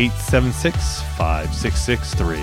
876 0.00 1.02
5663. 1.18 2.38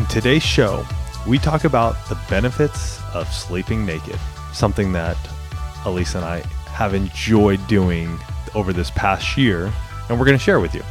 In 0.00 0.06
today's 0.06 0.44
show, 0.44 0.86
we 1.26 1.38
talk 1.38 1.64
about 1.64 1.96
the 2.08 2.16
benefits 2.30 3.00
of 3.14 3.26
sleeping 3.32 3.84
naked, 3.84 4.20
something 4.52 4.92
that 4.92 5.16
Alisa 5.82 6.14
and 6.14 6.24
I 6.24 6.38
have 6.68 6.94
enjoyed 6.94 7.66
doing 7.66 8.16
over 8.54 8.72
this 8.72 8.92
past 8.92 9.36
year, 9.36 9.72
and 10.08 10.20
we're 10.20 10.24
going 10.24 10.38
to 10.38 10.44
share 10.44 10.60
with 10.60 10.72
you. 10.72 10.84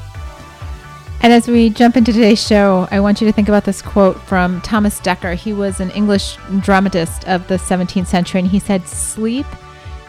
And 1.23 1.31
as 1.31 1.48
we 1.48 1.70
jump 1.70 1.98
into 1.98 2.11
today's 2.11 2.43
show, 2.43 2.88
I 2.89 2.99
want 2.99 3.21
you 3.21 3.27
to 3.27 3.31
think 3.31 3.48
about 3.48 3.63
this 3.63 3.80
quote 3.80 4.20
from 4.21 4.59
Thomas 4.61 4.99
Dekker. 4.99 5.35
He 5.35 5.53
was 5.53 5.80
an 5.80 5.91
English 5.91 6.35
dramatist 6.61 7.27
of 7.27 7.47
the 7.47 7.57
17th 7.57 8.07
century, 8.07 8.39
and 8.39 8.49
he 8.49 8.57
said, 8.57 8.88
Sleep 8.88 9.45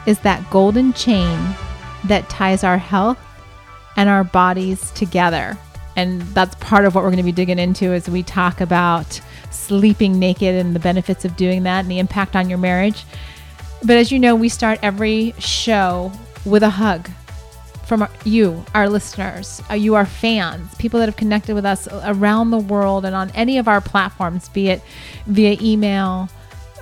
is 0.06 0.20
that 0.20 0.48
golden 0.48 0.94
chain 0.94 1.38
that 2.04 2.30
ties 2.30 2.64
our 2.64 2.78
health 2.78 3.18
and 3.98 4.08
our 4.08 4.24
bodies 4.24 4.90
together. 4.92 5.58
And 5.96 6.22
that's 6.22 6.54
part 6.54 6.86
of 6.86 6.94
what 6.94 7.04
we're 7.04 7.10
going 7.10 7.18
to 7.18 7.22
be 7.24 7.30
digging 7.30 7.58
into 7.58 7.92
as 7.92 8.08
we 8.08 8.22
talk 8.22 8.62
about 8.62 9.20
sleeping 9.50 10.18
naked 10.18 10.54
and 10.54 10.74
the 10.74 10.80
benefits 10.80 11.26
of 11.26 11.36
doing 11.36 11.64
that 11.64 11.80
and 11.80 11.90
the 11.90 11.98
impact 11.98 12.36
on 12.36 12.48
your 12.48 12.58
marriage. 12.58 13.04
But 13.84 13.98
as 13.98 14.10
you 14.10 14.18
know, 14.18 14.34
we 14.34 14.48
start 14.48 14.78
every 14.82 15.34
show 15.38 16.10
with 16.46 16.62
a 16.62 16.70
hug 16.70 17.10
from 17.98 18.08
you, 18.24 18.64
our 18.74 18.88
listeners, 18.88 19.60
uh, 19.70 19.74
you, 19.74 19.94
our 19.96 20.06
fans, 20.06 20.74
people 20.76 20.98
that 20.98 21.04
have 21.04 21.16
connected 21.16 21.54
with 21.54 21.66
us 21.66 21.86
around 22.04 22.50
the 22.50 22.58
world 22.58 23.04
and 23.04 23.14
on 23.14 23.30
any 23.32 23.58
of 23.58 23.68
our 23.68 23.82
platforms, 23.82 24.48
be 24.48 24.70
it 24.70 24.80
via 25.26 25.58
email, 25.60 26.30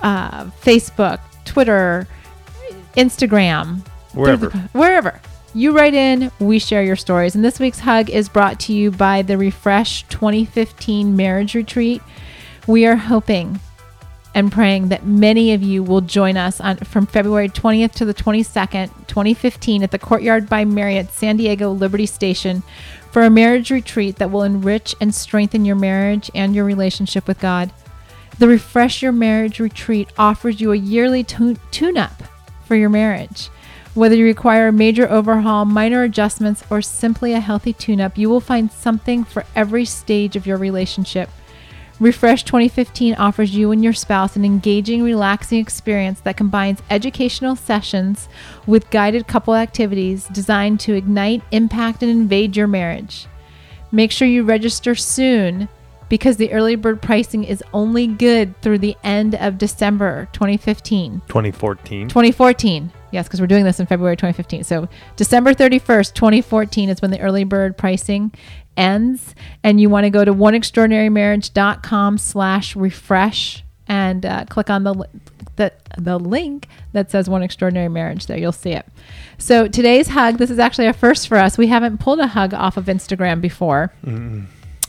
uh, 0.01 0.45
Facebook, 0.45 1.19
Twitter, 1.43 2.07
Instagram, 2.95 3.85
Wherever. 4.13 4.47
the- 4.47 4.57
wherever. 4.71 5.19
You 5.53 5.73
write 5.73 5.93
in, 5.93 6.31
we 6.39 6.59
share 6.59 6.81
your 6.81 6.95
stories. 6.95 7.35
And 7.35 7.43
this 7.43 7.59
week's 7.59 7.79
hug 7.79 8.09
is 8.09 8.29
brought 8.29 8.57
to 8.61 8.73
you 8.73 8.89
by 8.89 9.21
the 9.21 9.37
Refresh 9.37 10.03
2015 10.03 11.13
Marriage 11.17 11.55
Retreat. 11.55 12.01
We 12.67 12.85
are 12.85 12.95
hoping 12.95 13.59
and 14.33 14.51
praying 14.51 14.89
that 14.89 15.05
many 15.05 15.53
of 15.53 15.61
you 15.61 15.83
will 15.83 16.01
join 16.01 16.37
us 16.37 16.61
on 16.61 16.77
from 16.77 17.05
February 17.05 17.49
20th 17.49 17.91
to 17.93 18.05
the 18.05 18.13
22nd, 18.13 18.89
2015 19.07 19.83
at 19.83 19.91
the 19.91 19.99
Courtyard 19.99 20.47
by 20.47 20.63
Marriott 20.63 21.11
San 21.11 21.37
Diego 21.37 21.71
Liberty 21.71 22.05
Station 22.05 22.63
for 23.11 23.23
a 23.23 23.29
marriage 23.29 23.71
retreat 23.71 24.15
that 24.17 24.31
will 24.31 24.43
enrich 24.43 24.95
and 25.01 25.13
strengthen 25.13 25.65
your 25.65 25.75
marriage 25.75 26.31
and 26.33 26.55
your 26.55 26.63
relationship 26.63 27.27
with 27.27 27.39
God. 27.39 27.71
The 28.39 28.47
Refresh 28.47 29.01
Your 29.01 29.11
Marriage 29.11 29.59
Retreat 29.59 30.09
offers 30.17 30.61
you 30.61 30.71
a 30.71 30.77
yearly 30.77 31.23
tune 31.23 31.97
up 31.97 32.23
for 32.65 32.75
your 32.75 32.89
marriage. 32.89 33.49
Whether 33.93 34.15
you 34.15 34.23
require 34.23 34.69
a 34.69 34.71
major 34.71 35.11
overhaul, 35.11 35.65
minor 35.65 36.03
adjustments, 36.03 36.63
or 36.69 36.81
simply 36.81 37.33
a 37.33 37.41
healthy 37.41 37.73
tune 37.73 37.99
up, 37.99 38.17
you 38.17 38.29
will 38.29 38.39
find 38.39 38.71
something 38.71 39.25
for 39.25 39.43
every 39.53 39.83
stage 39.83 40.37
of 40.37 40.47
your 40.47 40.57
relationship. 40.57 41.29
Refresh 42.01 42.45
2015 42.45 43.13
offers 43.13 43.53
you 43.53 43.69
and 43.71 43.83
your 43.83 43.93
spouse 43.93 44.35
an 44.35 44.43
engaging, 44.43 45.03
relaxing 45.03 45.59
experience 45.59 46.19
that 46.21 46.35
combines 46.35 46.81
educational 46.89 47.55
sessions 47.55 48.27
with 48.65 48.89
guided 48.89 49.27
couple 49.27 49.53
activities 49.53 50.25
designed 50.29 50.79
to 50.79 50.95
ignite, 50.95 51.43
impact, 51.51 52.01
and 52.01 52.09
invade 52.09 52.57
your 52.57 52.65
marriage. 52.65 53.27
Make 53.91 54.09
sure 54.09 54.27
you 54.27 54.41
register 54.41 54.95
soon 54.95 55.69
because 56.11 56.35
the 56.35 56.51
early 56.51 56.75
bird 56.75 57.01
pricing 57.01 57.45
is 57.45 57.63
only 57.73 58.05
good 58.05 58.53
through 58.61 58.77
the 58.79 58.97
end 59.01 59.33
of 59.35 59.57
December 59.57 60.27
2015. 60.33 61.21
2014. 61.29 62.09
2014. 62.09 62.91
Yes, 63.11 63.27
because 63.27 63.39
we're 63.39 63.47
doing 63.47 63.63
this 63.63 63.79
in 63.79 63.85
February 63.85 64.17
2015. 64.17 64.65
So 64.65 64.89
December 65.15 65.53
31st, 65.53 66.13
2014 66.13 66.89
is 66.89 67.01
when 67.01 67.11
the 67.11 67.19
early 67.21 67.45
bird 67.45 67.77
pricing 67.77 68.33
ends. 68.75 69.33
And 69.63 69.79
you 69.79 69.89
want 69.89 70.03
to 70.03 70.09
go 70.09 70.25
to 70.25 70.33
oneextraordinarymarriage.com 70.33 72.17
slash 72.17 72.75
refresh 72.75 73.63
and 73.87 74.25
uh, 74.25 74.43
click 74.49 74.69
on 74.69 74.83
the, 74.83 75.07
the, 75.55 75.71
the 75.97 76.19
link 76.19 76.67
that 76.91 77.09
says 77.09 77.29
One 77.29 77.41
Extraordinary 77.41 77.87
Marriage 77.87 78.25
there. 78.25 78.37
You'll 78.37 78.51
see 78.51 78.71
it. 78.71 78.85
So 79.37 79.69
today's 79.69 80.09
hug, 80.09 80.39
this 80.39 80.49
is 80.49 80.59
actually 80.59 80.87
a 80.87 80.93
first 80.93 81.29
for 81.29 81.37
us. 81.37 81.57
We 81.57 81.67
haven't 81.67 81.99
pulled 81.99 82.19
a 82.19 82.27
hug 82.27 82.53
off 82.53 82.75
of 82.75 82.87
Instagram 82.87 83.39
before 83.39 83.93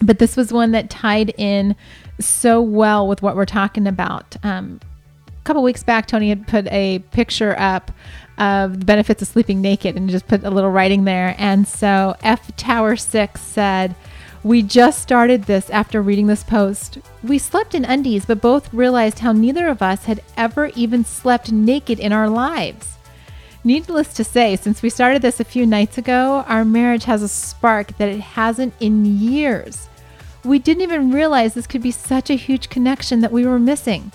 but 0.02 0.18
this 0.18 0.36
was 0.36 0.52
one 0.52 0.72
that 0.72 0.90
tied 0.90 1.34
in 1.38 1.76
so 2.20 2.60
well 2.60 3.06
with 3.06 3.22
what 3.22 3.36
we're 3.36 3.44
talking 3.44 3.86
about. 3.86 4.36
Um, 4.42 4.80
a 5.28 5.44
couple 5.44 5.62
weeks 5.62 5.82
back, 5.82 6.06
Tony 6.06 6.28
had 6.28 6.46
put 6.46 6.66
a 6.68 7.00
picture 7.10 7.58
up 7.58 7.90
of 8.38 8.80
the 8.80 8.84
benefits 8.84 9.22
of 9.22 9.28
sleeping 9.28 9.60
naked 9.60 9.96
and 9.96 10.08
just 10.08 10.26
put 10.28 10.44
a 10.44 10.50
little 10.50 10.70
writing 10.70 11.04
there. 11.04 11.34
And 11.38 11.66
so 11.66 12.16
F 12.22 12.54
Tower 12.56 12.96
6 12.96 13.40
said, 13.40 13.94
We 14.42 14.62
just 14.62 15.02
started 15.02 15.44
this 15.44 15.68
after 15.70 16.00
reading 16.00 16.26
this 16.28 16.44
post. 16.44 16.98
We 17.22 17.38
slept 17.38 17.74
in 17.74 17.84
undies, 17.84 18.24
but 18.24 18.40
both 18.40 18.72
realized 18.72 19.20
how 19.20 19.32
neither 19.32 19.68
of 19.68 19.82
us 19.82 20.04
had 20.04 20.22
ever 20.36 20.70
even 20.74 21.04
slept 21.04 21.52
naked 21.52 21.98
in 21.98 22.12
our 22.12 22.28
lives. 22.28 22.96
Needless 23.64 24.14
to 24.14 24.24
say, 24.24 24.56
since 24.56 24.82
we 24.82 24.90
started 24.90 25.22
this 25.22 25.38
a 25.38 25.44
few 25.44 25.66
nights 25.66 25.96
ago, 25.96 26.44
our 26.48 26.64
marriage 26.64 27.04
has 27.04 27.22
a 27.22 27.28
spark 27.28 27.96
that 27.98 28.08
it 28.08 28.20
hasn't 28.20 28.74
in 28.80 29.04
years. 29.04 29.88
We 30.44 30.58
didn't 30.58 30.82
even 30.82 31.12
realize 31.12 31.54
this 31.54 31.66
could 31.66 31.82
be 31.82 31.90
such 31.90 32.30
a 32.30 32.34
huge 32.34 32.68
connection 32.68 33.20
that 33.20 33.32
we 33.32 33.46
were 33.46 33.58
missing. 33.58 34.10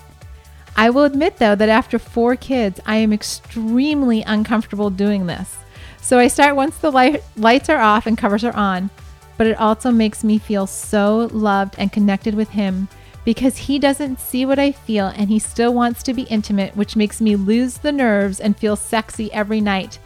I 0.76 0.90
will 0.90 1.04
admit, 1.04 1.38
though, 1.38 1.54
that 1.54 1.68
after 1.68 1.98
four 1.98 2.36
kids, 2.36 2.80
I 2.86 2.96
am 2.96 3.12
extremely 3.12 4.22
uncomfortable 4.22 4.90
doing 4.90 5.26
this. 5.26 5.56
So 6.00 6.18
I 6.18 6.28
start 6.28 6.54
once 6.56 6.78
the 6.78 6.92
light, 6.92 7.22
lights 7.36 7.68
are 7.68 7.80
off 7.80 8.06
and 8.06 8.16
covers 8.16 8.44
are 8.44 8.54
on, 8.54 8.90
but 9.36 9.46
it 9.46 9.58
also 9.58 9.90
makes 9.90 10.22
me 10.22 10.38
feel 10.38 10.66
so 10.66 11.28
loved 11.32 11.74
and 11.78 11.92
connected 11.92 12.34
with 12.34 12.50
him 12.50 12.88
because 13.24 13.56
he 13.56 13.78
doesn't 13.78 14.20
see 14.20 14.46
what 14.46 14.58
I 14.58 14.72
feel 14.72 15.08
and 15.08 15.28
he 15.28 15.38
still 15.38 15.74
wants 15.74 16.02
to 16.04 16.14
be 16.14 16.22
intimate, 16.22 16.76
which 16.76 16.96
makes 16.96 17.20
me 17.20 17.36
lose 17.36 17.78
the 17.78 17.92
nerves 17.92 18.40
and 18.40 18.56
feel 18.56 18.76
sexy 18.76 19.32
every 19.32 19.60
night. 19.60 19.98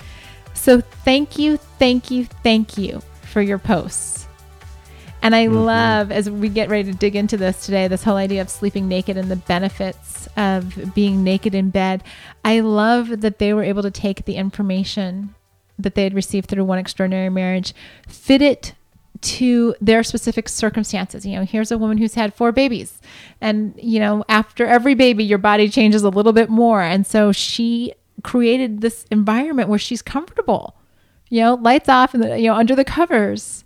So 0.54 0.81
thank 0.81 1.39
you, 1.39 1.56
thank 1.56 2.10
you, 2.10 2.25
thank 2.25 2.77
you 2.77 3.00
for 3.22 3.41
your 3.41 3.59
posts. 3.59 4.22
And 5.22 5.34
I 5.37 5.47
mm-hmm. 5.47 5.56
love, 5.56 6.10
as 6.10 6.28
we 6.28 6.49
get 6.49 6.69
ready 6.69 6.91
to 6.91 6.99
dig 6.99 7.15
into 7.15 7.37
this 7.37 7.65
today, 7.65 7.87
this 7.88 8.03
whole 8.03 8.16
idea 8.16 8.43
of 8.43 8.50
sleeping 8.50 8.88
naked 8.88 9.16
and 9.16 9.31
the 9.31 9.37
benefits 9.37 10.28
of 10.37 10.94
being 10.94 11.22
naked 11.22 11.55
in 11.55 11.71
bed. 11.71 12.03
I 12.44 12.60
love 12.60 13.21
that 13.21 13.38
they 13.38 13.55
were 13.55 13.62
able 13.62 13.83
to 13.83 13.91
take 13.91 14.25
the 14.25 14.34
information 14.34 15.34
that 15.78 15.94
they 15.94 16.05
had 16.05 16.15
received 16.15 16.49
through 16.49 16.65
One 16.65 16.78
Extraordinary 16.78 17.31
Marriage, 17.31 17.72
fit 18.06 18.43
it 18.43 18.75
to 19.21 19.75
their 19.81 20.03
specific 20.03 20.49
circumstances. 20.49 21.25
You 21.25 21.37
know, 21.37 21.44
here's 21.44 21.71
a 21.71 21.78
woman 21.78 21.99
who's 21.99 22.15
had 22.15 22.34
four 22.34 22.50
babies, 22.50 23.00
and, 23.41 23.75
you 23.81 24.00
know, 24.00 24.25
after 24.28 24.66
every 24.66 24.94
baby, 24.94 25.22
your 25.22 25.39
body 25.39 25.69
changes 25.69 26.03
a 26.03 26.09
little 26.09 26.33
bit 26.33 26.50
more. 26.50 26.83
And 26.83 27.06
so 27.06 27.31
she 27.31 27.95
created 28.24 28.80
this 28.80 29.04
environment 29.10 29.69
where 29.69 29.78
she's 29.78 30.03
comfortable, 30.03 30.77
you 31.28 31.41
know, 31.41 31.54
lights 31.54 31.89
off 31.89 32.15
and, 32.15 32.24
you 32.41 32.48
know, 32.48 32.54
under 32.54 32.74
the 32.74 32.84
covers. 32.84 33.61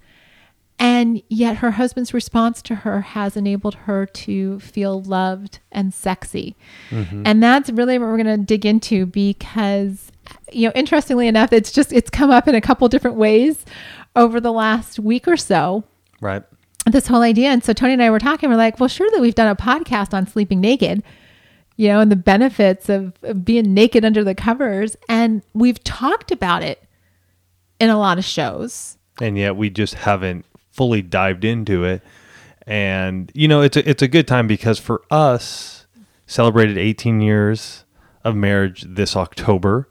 And 0.78 1.23
yet 1.28 1.56
her 1.58 1.73
husband's 1.73 2.12
response 2.12 2.61
to 2.62 2.75
her 2.76 3.00
has 3.00 3.37
enabled 3.37 3.75
her 3.87 4.05
to 4.06 4.61
feel 4.61 5.02
loved 5.02 5.58
and 5.73 5.93
sexy. 5.94 6.55
Mm-hmm. 6.90 7.23
And 7.25 7.43
that's 7.43 7.70
really 7.70 7.99
what 7.99 8.06
we're 8.08 8.23
going 8.23 8.38
to 8.40 8.44
dig 8.44 8.67
into 8.67 9.06
because, 9.06 10.12
you 10.52 10.67
know, 10.69 10.73
interestingly 10.75 11.28
enough, 11.28 11.52
it's 11.52 11.73
just, 11.73 11.93
it's 11.93 12.11
come 12.11 12.31
up 12.31 12.46
in 12.46 12.55
a 12.55 12.61
couple 12.61 12.87
different 12.88 13.17
ways 13.17 13.64
over 14.14 14.38
the 14.38 14.52
last 14.52 14.99
week 14.99 15.26
or 15.26 15.37
so 15.37 15.84
Right. 16.20 16.43
this 16.84 17.06
whole 17.06 17.22
idea. 17.22 17.49
And 17.49 17.64
so 17.64 17.72
Tony 17.72 17.94
and 17.94 18.02
I 18.02 18.11
were 18.11 18.19
talking, 18.19 18.50
we're 18.50 18.56
like, 18.56 18.79
well, 18.79 18.88
surely 18.88 19.20
we've 19.20 19.34
done 19.34 19.49
a 19.49 19.56
podcast 19.56 20.12
on 20.12 20.26
sleeping 20.26 20.61
naked, 20.61 21.02
you 21.76 21.88
know, 21.88 22.00
and 22.00 22.11
the 22.12 22.17
benefits 22.17 22.88
of, 22.90 23.14
of 23.22 23.44
being 23.46 23.72
naked 23.72 24.05
under 24.05 24.22
the 24.25 24.34
covers. 24.34 24.94
And 25.08 25.43
we've 25.55 25.82
talked 25.84 26.31
about 26.31 26.62
it 26.62 26.82
in 27.81 27.88
a 27.88 27.99
lot 27.99 28.19
of 28.19 28.25
shows. 28.26 28.99
and 29.22 29.38
yet 29.38 29.56
we 29.56 29.70
just 29.70 29.94
haven't 29.94 30.44
fully 30.76 31.02
dived 31.02 31.44
into 31.44 31.84
it. 31.84 32.02
And 32.67 33.32
you 33.34 33.49
know, 33.49 33.62
it's 33.62 33.76
a 33.76 33.88
it's 33.88 34.02
a 34.02 34.08
good 34.08 34.28
time 34.28 34.46
because 34.46 34.78
for 34.78 35.02
us, 35.11 35.87
celebrated 36.26 36.76
18 36.76 37.20
years 37.20 37.84
of 38.25 38.37
marriage 38.37 38.84
this 38.88 39.17
October. 39.17 39.88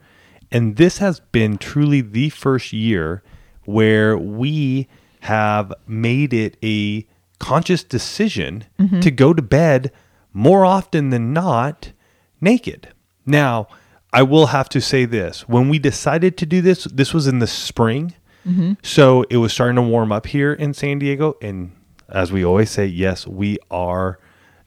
And 0.52 0.76
this 0.76 1.00
has 1.00 1.20
been 1.20 1.58
truly 1.58 2.02
the 2.02 2.30
first 2.30 2.72
year 2.72 3.24
where 3.64 4.18
we 4.18 4.88
have 5.22 5.74
made 5.88 6.34
it 6.34 6.58
a 6.64 7.08
conscious 7.40 7.84
decision 7.84 8.66
mm-hmm. 8.80 9.00
to 9.00 9.12
go 9.12 9.34
to 9.34 9.42
bed 9.42 9.92
more 10.34 10.66
often 10.66 11.10
than 11.10 11.34
not 11.34 11.92
naked. 12.40 12.90
Now, 13.26 13.68
I 14.14 14.22
will 14.24 14.48
have 14.48 14.70
to 14.70 14.82
say 14.82 15.06
this. 15.06 15.48
When 15.48 15.68
we 15.68 15.80
decided 15.80 16.38
to 16.38 16.46
do 16.46 16.62
this, 16.62 16.86
this 16.86 17.14
was 17.14 17.28
in 17.28 17.40
the 17.40 17.48
spring. 17.48 18.14
Mm-hmm. 18.46 18.74
So 18.84 19.24
it 19.30 19.38
was 19.38 19.52
starting 19.54 19.76
to 19.76 19.82
warm 19.82 20.12
up 20.12 20.28
here 20.28 20.54
in 20.54 20.74
San 20.74 21.00
Diego. 21.00 21.36
And 21.42 21.72
as 22.10 22.32
we 22.32 22.46
always 22.46 22.70
say, 22.70 22.86
yes, 22.86 23.26
we 23.26 23.58
are 23.72 24.20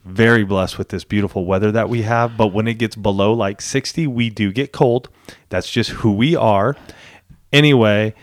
very 0.04 0.42
blessed 0.44 0.78
with 0.78 0.88
this 0.88 1.04
beautiful 1.04 1.44
weather 1.44 1.70
that 1.72 1.88
we 1.88 2.02
have. 2.02 2.36
But 2.36 2.48
when 2.48 2.66
it 2.66 2.74
gets 2.74 2.96
below 2.96 3.32
like 3.32 3.60
60, 3.60 4.06
we 4.06 4.30
do 4.30 4.52
get 4.52 4.72
cold. 4.72 5.08
That's 5.48 5.70
just 5.70 5.90
who 5.90 6.12
we 6.12 6.34
are. 6.34 6.76
Anyway, 7.52 8.14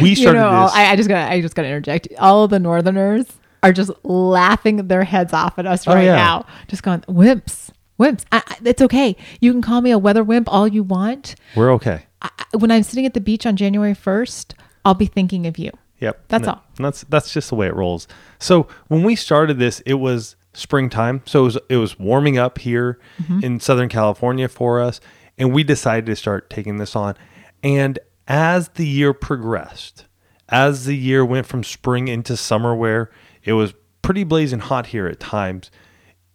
we 0.00 0.10
You 0.10 0.16
started 0.16 0.40
know, 0.40 0.64
this. 0.64 0.72
I, 0.74 0.92
I 0.92 0.96
just 0.96 1.08
gotta, 1.08 1.30
I 1.32 1.40
just 1.40 1.54
got 1.54 1.62
to 1.62 1.68
interject. 1.68 2.08
All 2.18 2.46
the 2.48 2.58
Northerners 2.58 3.26
are 3.62 3.72
just 3.72 3.90
laughing 4.04 4.88
their 4.88 5.04
heads 5.04 5.32
off 5.32 5.58
at 5.58 5.66
us 5.66 5.86
Oh, 5.86 5.94
right 5.94 6.04
yeah. 6.04 6.16
now, 6.16 6.46
just 6.68 6.82
going 6.82 7.00
wimps, 7.02 7.70
wimps. 7.98 8.24
I, 8.32 8.42
I, 8.46 8.56
it's 8.64 8.82
okay. 8.82 9.16
You 9.40 9.52
can 9.52 9.62
call 9.62 9.80
me 9.80 9.90
a 9.90 9.98
weather 9.98 10.24
wimp 10.24 10.52
all 10.52 10.66
you 10.68 10.82
want. 10.82 11.34
We're 11.56 11.72
okay. 11.74 12.06
I, 12.20 12.30
when 12.58 12.70
I'm 12.70 12.82
sitting 12.82 13.06
at 13.06 13.14
the 13.14 13.20
beach 13.20 13.46
on 13.46 13.56
January 13.56 13.94
1st, 13.94 14.54
I'll 14.84 14.94
be 14.94 15.06
thinking 15.06 15.46
of 15.46 15.58
you. 15.58 15.70
Yep. 16.00 16.24
That's 16.28 16.48
all. 16.48 16.62
That's 16.76 17.02
that's 17.04 17.32
just 17.32 17.48
the 17.50 17.54
way 17.54 17.68
it 17.68 17.74
rolls. 17.76 18.08
So 18.40 18.66
when 18.88 19.04
we 19.04 19.14
started 19.14 19.58
this, 19.58 19.80
it 19.86 19.94
was 19.94 20.34
springtime. 20.52 21.22
So 21.26 21.42
it 21.42 21.44
was 21.44 21.58
it 21.68 21.76
was 21.76 21.98
warming 21.98 22.38
up 22.38 22.58
here 22.58 22.98
Mm-hmm. 23.22 23.44
in 23.44 23.60
Southern 23.60 23.88
California 23.88 24.48
for 24.48 24.80
us, 24.80 25.00
and 25.38 25.52
we 25.52 25.62
decided 25.62 26.06
to 26.06 26.16
start 26.16 26.50
taking 26.50 26.78
this 26.78 26.96
on. 26.96 27.14
And 27.62 27.98
as 28.26 28.68
the 28.70 28.86
year 28.86 29.12
progressed, 29.12 30.06
as 30.48 30.86
the 30.86 30.96
year 30.96 31.24
went 31.24 31.46
from 31.46 31.62
spring 31.62 32.08
into 32.08 32.36
summer, 32.36 32.74
where 32.74 33.10
it 33.44 33.52
was 33.52 33.74
pretty 34.02 34.24
blazing 34.24 34.58
hot 34.58 34.86
here 34.86 35.06
at 35.06 35.20
times, 35.20 35.70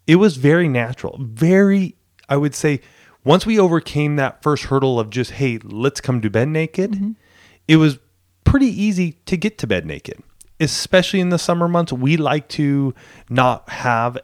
it 0.05 0.15
was 0.15 0.38
very 0.38 0.69
natural. 0.69 1.17
Very, 1.21 1.95
I 2.29 2.38
would 2.38 2.55
say, 2.55 2.79
once 3.25 3.45
we 3.45 3.59
overcame 3.59 4.15
that 4.15 4.41
first 4.41 4.65
hurdle 4.65 4.97
of 5.01 5.09
just, 5.09 5.31
hey, 5.31 5.59
let's 5.61 6.00
come 6.00 6.21
to 6.21 6.29
bed 6.29 6.47
naked, 6.47 7.15
it 7.67 7.75
was 7.75 8.00
pretty 8.47 8.67
easy 8.67 9.11
to 9.25 9.35
get 9.35 9.57
to 9.57 9.67
bed 9.67 9.85
naked. 9.85 10.23
Especially 10.59 11.19
in 11.19 11.29
the 11.29 11.38
summer 11.38 11.67
months, 11.67 11.91
we 11.91 12.15
like 12.15 12.47
to 12.47 12.95
not 13.29 13.69
have 13.69 14.17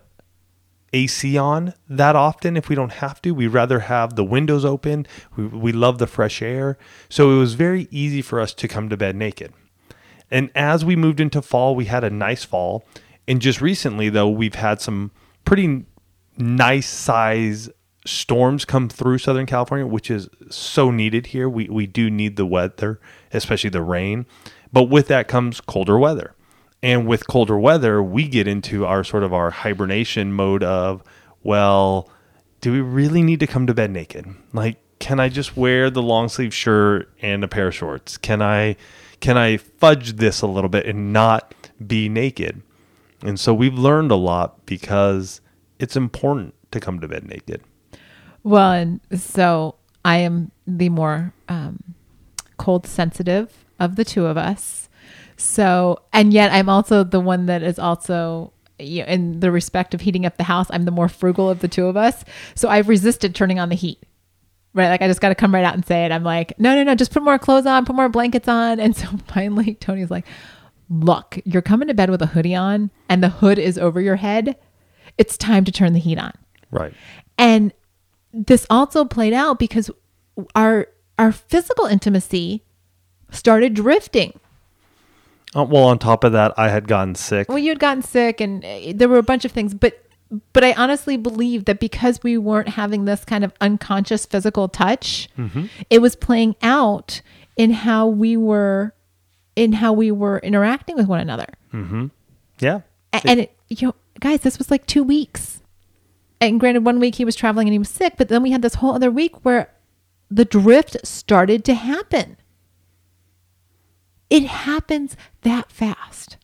AC 0.93 1.37
on 1.37 1.73
that 1.89 2.15
often 2.15 2.55
if 2.55 2.69
we 2.69 2.75
don't 2.75 2.93
have 2.93 3.21
to. 3.23 3.31
We 3.31 3.47
rather 3.47 3.79
have 3.79 4.15
the 4.15 4.23
windows 4.23 4.63
open. 4.63 5.05
We, 5.35 5.47
we 5.47 5.71
love 5.73 5.97
the 5.97 6.07
fresh 6.07 6.41
air. 6.41 6.77
So 7.09 7.31
it 7.31 7.37
was 7.37 7.55
very 7.55 7.87
easy 7.91 8.21
for 8.21 8.39
us 8.39 8.53
to 8.53 8.67
come 8.67 8.89
to 8.89 8.97
bed 8.97 9.15
naked. 9.15 9.53
And 10.31 10.49
as 10.55 10.85
we 10.85 10.95
moved 10.95 11.19
into 11.19 11.41
fall, 11.41 11.75
we 11.75 11.85
had 11.85 12.03
a 12.03 12.09
nice 12.09 12.45
fall. 12.45 12.85
And 13.27 13.41
just 13.41 13.61
recently, 13.61 14.09
though, 14.09 14.29
we've 14.29 14.55
had 14.55 14.81
some 14.81 15.11
pretty 15.43 15.85
nice 16.37 16.87
size 16.87 17.69
storms 18.05 18.65
come 18.65 18.89
through 18.89 19.17
Southern 19.17 19.45
California, 19.45 19.85
which 19.85 20.11
is 20.11 20.29
so 20.49 20.91
needed 20.91 21.27
here. 21.27 21.47
We, 21.47 21.69
we 21.69 21.87
do 21.87 22.09
need 22.09 22.35
the 22.35 22.45
weather, 22.45 22.99
especially 23.31 23.69
the 23.69 23.81
rain. 23.81 24.25
But 24.71 24.83
with 24.83 25.07
that 25.07 25.27
comes 25.27 25.61
colder 25.61 25.97
weather. 25.97 26.35
And 26.81 27.07
with 27.07 27.27
colder 27.27 27.57
weather, 27.57 28.03
we 28.03 28.27
get 28.27 28.47
into 28.47 28.85
our 28.85 29.03
sort 29.03 29.23
of 29.23 29.33
our 29.33 29.51
hibernation 29.51 30.33
mode 30.33 30.63
of, 30.63 31.01
well, 31.41 32.09
do 32.59 32.71
we 32.71 32.81
really 32.81 33.23
need 33.23 33.39
to 33.39 33.47
come 33.47 33.67
to 33.67 33.73
bed 33.73 33.91
naked? 33.91 34.25
Like, 34.51 34.77
can 34.99 35.19
I 35.19 35.29
just 35.29 35.55
wear 35.55 35.89
the 35.89 36.01
long 36.01 36.29
sleeve 36.29 36.53
shirt 36.53 37.09
and 37.21 37.43
a 37.43 37.47
pair 37.47 37.67
of 37.67 37.75
shorts? 37.75 38.17
Can 38.17 38.41
I 38.41 38.75
can 39.19 39.37
I 39.37 39.57
fudge 39.57 40.13
this 40.13 40.41
a 40.41 40.47
little 40.47 40.69
bit 40.69 40.85
and 40.85 41.13
not 41.13 41.53
be 41.85 42.09
naked? 42.09 42.61
And 43.21 43.39
so 43.39 43.53
we've 43.53 43.77
learned 43.77 44.11
a 44.11 44.15
lot 44.15 44.65
because 44.65 45.39
it's 45.79 45.95
important 45.95 46.53
to 46.71 46.79
come 46.79 46.99
to 46.99 47.07
bed 47.07 47.25
naked. 47.25 47.61
Well, 48.43 48.71
and 48.71 48.99
so 49.17 49.75
I 50.03 50.17
am 50.17 50.51
the 50.67 50.89
more 50.89 51.33
um, 51.47 51.95
cold 52.57 52.85
sensitive 52.85 53.65
of 53.79 53.95
the 53.95 54.05
two 54.05 54.25
of 54.25 54.37
us. 54.37 54.89
So, 55.37 56.01
and 56.11 56.33
yet 56.33 56.51
I'm 56.51 56.69
also 56.69 57.03
the 57.03 57.19
one 57.19 57.47
that 57.47 57.63
is 57.63 57.79
also, 57.79 58.53
you 58.79 59.01
know, 59.01 59.07
in 59.07 59.39
the 59.39 59.51
respect 59.51 59.93
of 59.93 60.01
heating 60.01 60.25
up 60.25 60.37
the 60.37 60.43
house, 60.43 60.67
I'm 60.69 60.85
the 60.85 60.91
more 60.91 61.09
frugal 61.09 61.49
of 61.49 61.59
the 61.59 61.67
two 61.67 61.87
of 61.87 61.97
us. 61.97 62.23
So 62.55 62.69
I've 62.69 62.89
resisted 62.89 63.33
turning 63.33 63.59
on 63.59 63.69
the 63.69 63.75
heat. 63.75 64.03
Right. 64.73 64.89
Like 64.89 65.01
I 65.01 65.07
just 65.07 65.21
got 65.21 65.29
to 65.29 65.35
come 65.35 65.53
right 65.53 65.63
out 65.63 65.75
and 65.75 65.85
say 65.85 66.05
it. 66.05 66.11
I'm 66.11 66.23
like, 66.23 66.57
no, 66.59 66.75
no, 66.75 66.83
no, 66.83 66.95
just 66.95 67.11
put 67.11 67.23
more 67.23 67.37
clothes 67.37 67.65
on, 67.65 67.85
put 67.85 67.95
more 67.95 68.09
blankets 68.09 68.47
on. 68.47 68.79
And 68.79 68.95
so 68.97 69.07
finally, 69.27 69.75
Tony's 69.75 70.11
like, 70.11 70.25
look, 70.89 71.39
you're 71.45 71.61
coming 71.61 71.87
to 71.87 71.93
bed 71.93 72.09
with 72.09 72.21
a 72.21 72.27
hoodie 72.27 72.55
on 72.55 72.91
and 73.09 73.23
the 73.23 73.29
hood 73.29 73.59
is 73.59 73.77
over 73.77 74.01
your 74.01 74.15
head. 74.15 74.57
It's 75.17 75.37
time 75.37 75.63
to 75.65 75.71
turn 75.71 75.93
the 75.93 75.99
heat 75.99 76.17
on. 76.17 76.33
Right. 76.71 76.93
And 77.37 77.71
this 78.33 78.65
also 78.69 79.05
played 79.05 79.33
out 79.33 79.59
because 79.59 79.89
our 80.55 80.87
our 81.19 81.31
physical 81.31 81.85
intimacy 81.85 82.63
started 83.31 83.73
drifting. 83.73 84.39
Uh, 85.55 85.63
well, 85.63 85.83
on 85.83 85.99
top 85.99 86.23
of 86.23 86.31
that, 86.31 86.51
I 86.57 86.69
had 86.69 86.87
gotten 86.87 87.13
sick. 87.13 87.47
Well, 87.47 87.59
you 87.59 87.69
had 87.69 87.79
gotten 87.79 88.01
sick, 88.01 88.41
and 88.41 88.65
uh, 88.65 88.93
there 88.95 89.07
were 89.07 89.19
a 89.19 89.23
bunch 89.23 89.45
of 89.45 89.51
things, 89.51 89.73
but 89.75 89.99
but 90.51 90.63
I 90.63 90.73
honestly 90.73 91.15
believe 91.15 91.65
that 91.65 91.79
because 91.79 92.23
we 92.23 92.39
weren't 92.39 92.69
having 92.69 93.05
this 93.05 93.23
kind 93.23 93.43
of 93.43 93.53
unconscious 93.61 94.25
physical 94.25 94.67
touch, 94.67 95.29
it 95.91 95.99
was 95.99 96.15
playing 96.15 96.55
out 96.63 97.21
in 97.55 97.69
how 97.71 98.07
we 98.07 98.35
were 98.35 98.95
in 99.55 99.73
how 99.73 99.93
we 99.93 100.09
were 100.09 100.39
interacting 100.39 100.95
with 100.95 101.05
one 101.05 101.19
another. 101.19 101.45
Yeah. 102.59 102.81
A- 103.13 103.21
and 103.27 103.39
it, 103.41 103.55
you 103.69 103.87
know, 103.87 103.95
guys, 104.19 104.39
this 104.41 104.57
was 104.57 104.71
like 104.71 104.87
two 104.87 105.03
weeks. 105.03 105.61
And 106.49 106.59
granted, 106.59 106.85
one 106.85 106.99
week 106.99 107.15
he 107.15 107.25
was 107.25 107.35
traveling 107.35 107.67
and 107.67 107.73
he 107.73 107.79
was 107.79 107.89
sick, 107.89 108.15
but 108.17 108.27
then 108.27 108.43
we 108.43 108.51
had 108.51 108.61
this 108.61 108.75
whole 108.75 108.93
other 108.93 109.09
week 109.11 109.45
where 109.45 109.73
the 110.29 110.45
drift 110.45 110.97
started 111.05 111.63
to 111.65 111.73
happen. 111.73 112.37
It 114.29 114.45
happens 114.45 115.15
that 115.41 115.71
fast. 115.71 116.37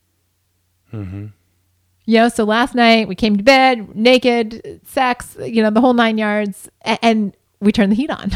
Mm-hmm. 0.92 1.26
You 2.06 2.16
know, 2.16 2.28
so 2.28 2.44
last 2.44 2.74
night 2.74 3.08
we 3.08 3.14
came 3.14 3.36
to 3.36 3.42
bed 3.42 3.94
naked, 3.94 4.80
sex, 4.84 5.36
you 5.44 5.62
know, 5.62 5.70
the 5.70 5.80
whole 5.80 5.94
nine 5.94 6.18
yards, 6.18 6.68
and 6.82 7.36
we 7.60 7.72
turned 7.72 7.92
the 7.92 7.96
heat 7.96 8.10
on. 8.10 8.30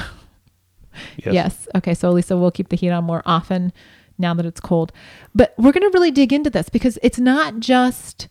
Yes. 1.16 1.35
Yes. 1.35 1.68
Okay. 1.75 1.94
So 1.94 2.11
Lisa 2.11 2.37
we'll 2.37 2.52
keep 2.52 2.68
the 2.68 2.76
heat 2.76 2.90
on 2.90 3.02
more 3.02 3.23
often 3.26 3.73
now 4.16 4.33
that 4.35 4.47
it's 4.47 4.61
cold. 4.61 4.92
But 5.35 5.52
we're 5.59 5.73
going 5.73 5.90
to 5.90 5.90
really 5.92 6.12
dig 6.12 6.33
into 6.33 6.50
this 6.50 6.68
because 6.68 7.00
it's 7.02 7.18
not 7.18 7.59
just 7.59 8.28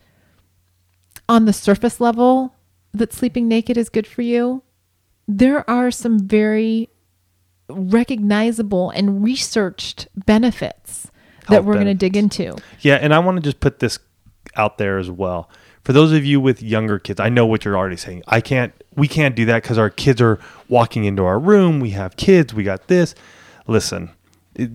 on 1.28 1.44
the 1.44 1.52
surface 1.52 2.00
level 2.00 2.56
that 2.94 3.14
sleeping 3.14 3.48
naked 3.48 3.78
is 3.78 3.90
good 3.90 4.08
for 4.08 4.22
you. 4.22 4.64
There 5.28 5.68
are 5.70 5.92
some 5.92 6.20
very 6.20 6.90
recognizable 7.70 8.90
and 8.92 9.24
researched 9.24 10.08
benefits 10.16 11.08
that 11.50 11.66
we're 11.66 11.74
going 11.74 11.86
to 11.88 11.94
dig 11.94 12.16
into. 12.16 12.56
Yeah, 12.82 12.96
and 12.96 13.14
I 13.14 13.20
want 13.20 13.38
to 13.38 13.42
just 13.42 13.60
put 13.60 13.80
this 13.80 14.00
out 14.56 14.78
there 14.78 14.98
as 14.98 15.10
well. 15.10 15.50
For 15.84 15.92
those 15.92 16.14
of 16.14 16.24
you 16.24 16.40
with 16.40 16.64
younger 16.64 17.00
kids, 17.00 17.20
I 17.20 17.30
know 17.30 17.46
what 17.46 17.66
you're 17.66 17.78
already 17.78 17.98
saying. 17.98 18.24
I 18.28 18.40
can't 18.40 18.74
we 18.96 19.08
can't 19.08 19.36
do 19.36 19.46
that 19.46 19.64
cuz 19.64 19.78
our 19.78 19.90
kids 19.90 20.22
are 20.22 20.40
walking 20.70 21.04
into 21.04 21.26
our 21.26 21.40
room, 21.40 21.80
we 21.80 21.90
have 21.92 22.16
kids, 22.16 22.54
we 22.54 22.64
got 22.64 22.88
this. 22.88 23.16
Listen, 23.68 24.12
it, 24.56 24.72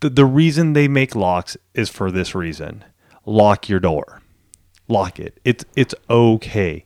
the, 0.00 0.10
the 0.10 0.24
reason 0.24 0.72
they 0.72 0.88
make 0.88 1.16
locks 1.16 1.56
is 1.74 1.88
for 1.88 2.10
this 2.10 2.34
reason. 2.34 2.84
Lock 3.24 3.68
your 3.68 3.80
door. 3.80 4.22
Lock 4.88 5.18
it. 5.18 5.40
It's 5.44 5.64
it's 5.74 5.94
okay. 6.08 6.85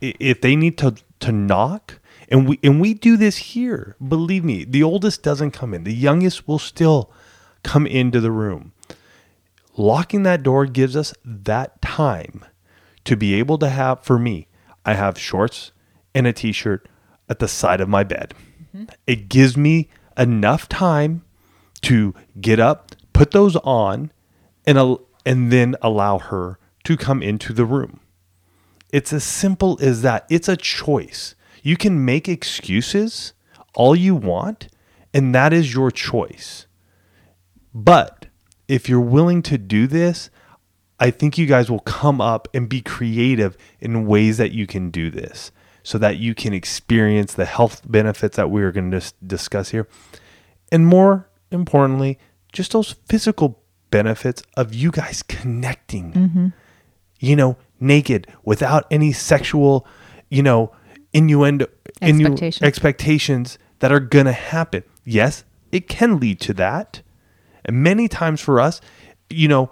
If 0.00 0.40
they 0.40 0.56
need 0.56 0.78
to 0.78 0.94
to 1.20 1.32
knock 1.32 1.98
and 2.28 2.48
we 2.48 2.58
and 2.62 2.80
we 2.80 2.94
do 2.94 3.16
this 3.16 3.36
here. 3.38 3.96
Believe 4.06 4.44
me, 4.44 4.64
the 4.64 4.82
oldest 4.82 5.22
doesn't 5.22 5.52
come 5.52 5.74
in. 5.74 5.84
The 5.84 5.94
youngest 5.94 6.46
will 6.46 6.58
still 6.58 7.10
come 7.62 7.86
into 7.86 8.20
the 8.20 8.30
room 8.30 8.72
locking 9.78 10.24
that 10.24 10.42
door 10.42 10.66
gives 10.66 10.96
us 10.96 11.14
that 11.24 11.80
time 11.80 12.44
to 13.04 13.16
be 13.16 13.34
able 13.34 13.56
to 13.56 13.68
have 13.68 14.02
for 14.02 14.18
me 14.18 14.48
i 14.84 14.92
have 14.92 15.18
shorts 15.18 15.70
and 16.14 16.26
a 16.26 16.32
t-shirt 16.32 16.86
at 17.28 17.38
the 17.38 17.48
side 17.48 17.80
of 17.80 17.88
my 17.88 18.02
bed 18.02 18.34
mm-hmm. 18.74 18.84
it 19.06 19.28
gives 19.28 19.56
me 19.56 19.88
enough 20.18 20.68
time 20.68 21.22
to 21.80 22.12
get 22.40 22.58
up 22.58 22.92
put 23.12 23.30
those 23.30 23.56
on 23.56 24.10
and 24.66 24.98
and 25.24 25.52
then 25.52 25.76
allow 25.80 26.18
her 26.18 26.58
to 26.82 26.96
come 26.96 27.22
into 27.22 27.52
the 27.52 27.64
room 27.64 28.00
it's 28.92 29.12
as 29.12 29.24
simple 29.24 29.78
as 29.80 30.02
that 30.02 30.26
it's 30.30 30.48
a 30.48 30.56
choice 30.56 31.34
you 31.62 31.76
can 31.76 32.04
make 32.04 32.28
excuses 32.28 33.32
all 33.74 33.94
you 33.94 34.14
want 34.14 34.68
and 35.12 35.34
that 35.34 35.52
is 35.52 35.74
your 35.74 35.90
choice 35.90 36.66
but 37.74 38.26
if 38.68 38.88
you're 38.88 39.00
willing 39.00 39.42
to 39.42 39.58
do 39.58 39.86
this, 39.86 40.30
I 41.00 41.10
think 41.10 41.38
you 41.38 41.46
guys 41.46 41.70
will 41.70 41.80
come 41.80 42.20
up 42.20 42.48
and 42.52 42.68
be 42.68 42.82
creative 42.82 43.56
in 43.80 44.06
ways 44.06 44.36
that 44.38 44.52
you 44.52 44.66
can 44.66 44.90
do 44.90 45.10
this. 45.10 45.50
so 45.84 45.96
that 45.96 46.18
you 46.18 46.34
can 46.34 46.52
experience 46.52 47.32
the 47.32 47.46
health 47.46 47.80
benefits 47.90 48.36
that 48.36 48.50
we 48.50 48.62
are 48.62 48.70
going 48.70 48.90
to 48.90 49.00
discuss 49.26 49.70
here. 49.70 49.88
And 50.70 50.86
more 50.86 51.30
importantly, 51.50 52.18
just 52.52 52.72
those 52.72 52.96
physical 53.06 53.62
benefits 53.90 54.42
of 54.54 54.74
you 54.74 54.90
guys 54.90 55.22
connecting. 55.22 56.12
Mm-hmm. 56.12 56.48
You 57.20 57.36
know, 57.36 57.56
naked 57.80 58.26
without 58.44 58.86
any 58.90 59.12
sexual, 59.12 59.86
you 60.28 60.42
know, 60.42 60.72
innuendo, 61.12 61.66
innu- 62.02 62.20
Expectations. 62.26 62.62
expectations 62.62 63.58
that 63.80 63.92
are 63.92 64.00
going 64.00 64.26
to 64.26 64.32
happen. 64.32 64.82
Yes, 65.04 65.44
it 65.72 65.88
can 65.88 66.18
lead 66.18 66.40
to 66.40 66.54
that. 66.54 67.02
And 67.64 67.82
many 67.82 68.08
times 68.08 68.40
for 68.40 68.60
us, 68.60 68.80
you 69.30 69.48
know, 69.48 69.70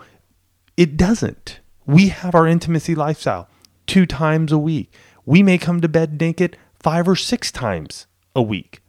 it 0.76 0.96
doesn't. 0.96 1.60
We 1.86 2.08
have 2.08 2.34
our 2.34 2.46
intimacy 2.46 2.94
lifestyle 2.94 3.48
two 3.86 4.06
times 4.06 4.52
a 4.52 4.58
week. 4.58 4.92
We 5.24 5.42
may 5.42 5.58
come 5.58 5.80
to 5.80 5.88
bed 5.88 6.20
naked 6.20 6.56
five 6.80 7.08
or 7.08 7.16
six 7.16 7.50
times 7.50 8.06
a 8.34 8.42
week. 8.42 8.80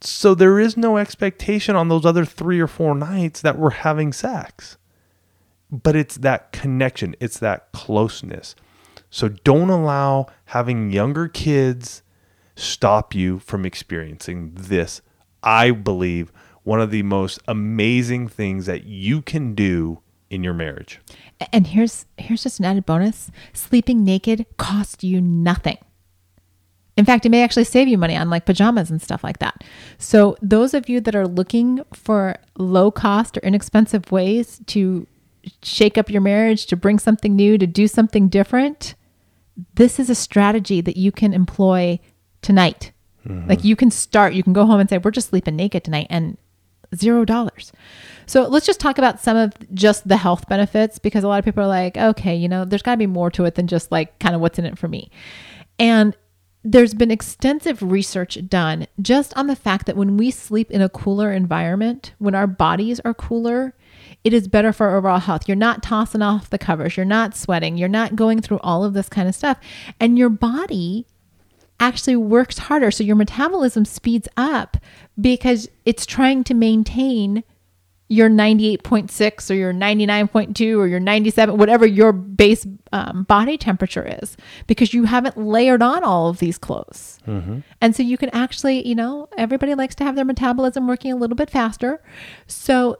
So 0.00 0.34
there 0.34 0.58
is 0.60 0.76
no 0.76 0.96
expectation 0.96 1.74
on 1.74 1.88
those 1.88 2.06
other 2.06 2.24
three 2.24 2.60
or 2.60 2.68
four 2.68 2.94
nights 2.94 3.40
that 3.40 3.58
we're 3.58 3.70
having 3.70 4.12
sex. 4.12 4.76
But 5.70 5.96
it's 5.96 6.16
that 6.18 6.52
connection, 6.52 7.14
it's 7.20 7.38
that 7.38 7.72
closeness. 7.72 8.54
So 9.10 9.28
don't 9.28 9.70
allow 9.70 10.26
having 10.46 10.90
younger 10.90 11.28
kids 11.28 12.02
stop 12.54 13.14
you 13.14 13.38
from 13.38 13.64
experiencing 13.64 14.52
this. 14.54 15.00
I 15.42 15.70
believe 15.70 16.32
one 16.62 16.80
of 16.80 16.90
the 16.90 17.02
most 17.02 17.40
amazing 17.48 18.28
things 18.28 18.66
that 18.66 18.84
you 18.84 19.22
can 19.22 19.54
do 19.54 20.00
in 20.30 20.44
your 20.44 20.54
marriage. 20.54 21.00
And 21.52 21.68
here's 21.68 22.06
here's 22.18 22.42
just 22.42 22.58
an 22.58 22.66
added 22.66 22.84
bonus. 22.84 23.30
Sleeping 23.52 24.04
naked 24.04 24.46
costs 24.56 25.02
you 25.04 25.20
nothing. 25.20 25.78
In 26.96 27.04
fact, 27.04 27.24
it 27.24 27.28
may 27.28 27.44
actually 27.44 27.64
save 27.64 27.86
you 27.86 27.96
money 27.96 28.16
on 28.16 28.28
like 28.28 28.44
pajamas 28.44 28.90
and 28.90 29.00
stuff 29.00 29.22
like 29.22 29.38
that. 29.38 29.62
So, 29.98 30.36
those 30.42 30.74
of 30.74 30.88
you 30.88 31.00
that 31.02 31.14
are 31.14 31.28
looking 31.28 31.80
for 31.92 32.34
low 32.58 32.90
cost 32.90 33.36
or 33.36 33.40
inexpensive 33.40 34.10
ways 34.10 34.60
to 34.66 35.06
shake 35.62 35.98
up 35.98 36.10
your 36.10 36.20
marriage, 36.20 36.66
to 36.66 36.76
bring 36.76 36.98
something 36.98 37.34
new, 37.34 37.58
to 37.58 37.66
do 37.66 37.88
something 37.88 38.28
different, 38.28 38.94
this 39.74 39.98
is 39.98 40.08
a 40.08 40.14
strategy 40.14 40.80
that 40.80 40.96
you 40.96 41.12
can 41.12 41.32
employ 41.32 41.98
tonight. 42.42 42.92
Mm-hmm. 43.26 43.48
Like 43.48 43.64
you 43.64 43.76
can 43.76 43.90
start, 43.90 44.34
you 44.34 44.42
can 44.42 44.52
go 44.52 44.66
home 44.66 44.80
and 44.80 44.88
say, 44.88 44.98
We're 44.98 45.10
just 45.10 45.30
sleeping 45.30 45.56
naked 45.56 45.84
tonight 45.84 46.06
and 46.10 46.36
zero 46.94 47.24
dollars. 47.24 47.72
So 48.26 48.46
let's 48.46 48.66
just 48.66 48.80
talk 48.80 48.98
about 48.98 49.20
some 49.20 49.36
of 49.36 49.52
just 49.74 50.06
the 50.06 50.16
health 50.16 50.48
benefits 50.48 50.98
because 50.98 51.24
a 51.24 51.28
lot 51.28 51.38
of 51.38 51.44
people 51.44 51.64
are 51.64 51.68
like, 51.68 51.96
okay, 51.96 52.34
you 52.34 52.48
know, 52.48 52.64
there's 52.64 52.82
got 52.82 52.92
to 52.92 52.98
be 52.98 53.06
more 53.06 53.30
to 53.32 53.44
it 53.44 53.54
than 53.54 53.66
just 53.66 53.90
like 53.90 54.18
kind 54.18 54.34
of 54.34 54.40
what's 54.40 54.58
in 54.58 54.66
it 54.66 54.78
for 54.78 54.88
me. 54.88 55.10
And 55.78 56.16
there's 56.64 56.92
been 56.92 57.10
extensive 57.10 57.82
research 57.82 58.38
done 58.48 58.86
just 59.00 59.34
on 59.36 59.46
the 59.46 59.56
fact 59.56 59.86
that 59.86 59.96
when 59.96 60.16
we 60.16 60.30
sleep 60.30 60.70
in 60.70 60.82
a 60.82 60.88
cooler 60.88 61.32
environment, 61.32 62.14
when 62.18 62.34
our 62.34 62.46
bodies 62.46 63.00
are 63.00 63.14
cooler, 63.14 63.74
it 64.24 64.32
is 64.32 64.48
better 64.48 64.72
for 64.72 64.94
overall 64.94 65.20
health. 65.20 65.48
You're 65.48 65.56
not 65.56 65.82
tossing 65.82 66.22
off 66.22 66.50
the 66.50 66.58
covers, 66.58 66.96
you're 66.96 67.06
not 67.06 67.36
sweating, 67.36 67.76
you're 67.78 67.88
not 67.88 68.16
going 68.16 68.40
through 68.40 68.58
all 68.60 68.84
of 68.84 68.94
this 68.94 69.08
kind 69.08 69.28
of 69.28 69.34
stuff. 69.34 69.58
And 70.00 70.18
your 70.18 70.28
body 70.28 71.06
actually 71.80 72.16
works 72.16 72.58
harder. 72.58 72.90
So 72.90 73.04
your 73.04 73.16
metabolism 73.16 73.84
speeds 73.84 74.28
up 74.36 74.76
because 75.20 75.68
it's 75.84 76.04
trying 76.06 76.44
to 76.44 76.54
maintain 76.54 77.44
your 78.10 78.30
98.6 78.30 79.50
or 79.50 79.54
your 79.54 79.72
99.2 79.72 80.78
or 80.78 80.86
your 80.86 80.98
97, 80.98 81.58
whatever 81.58 81.86
your 81.86 82.10
base 82.12 82.66
um, 82.92 83.24
body 83.24 83.58
temperature 83.58 84.18
is, 84.22 84.34
because 84.66 84.94
you 84.94 85.04
haven't 85.04 85.36
layered 85.36 85.82
on 85.82 86.02
all 86.02 86.28
of 86.28 86.38
these 86.38 86.56
clothes. 86.56 87.18
And 87.82 87.94
so 87.94 88.02
you 88.02 88.16
can 88.16 88.30
actually, 88.30 88.86
you 88.88 88.94
know, 88.94 89.28
everybody 89.36 89.74
likes 89.74 89.94
to 89.96 90.04
have 90.04 90.16
their 90.16 90.24
metabolism 90.24 90.88
working 90.88 91.12
a 91.12 91.16
little 91.16 91.36
bit 91.36 91.50
faster. 91.50 92.02
So 92.46 92.96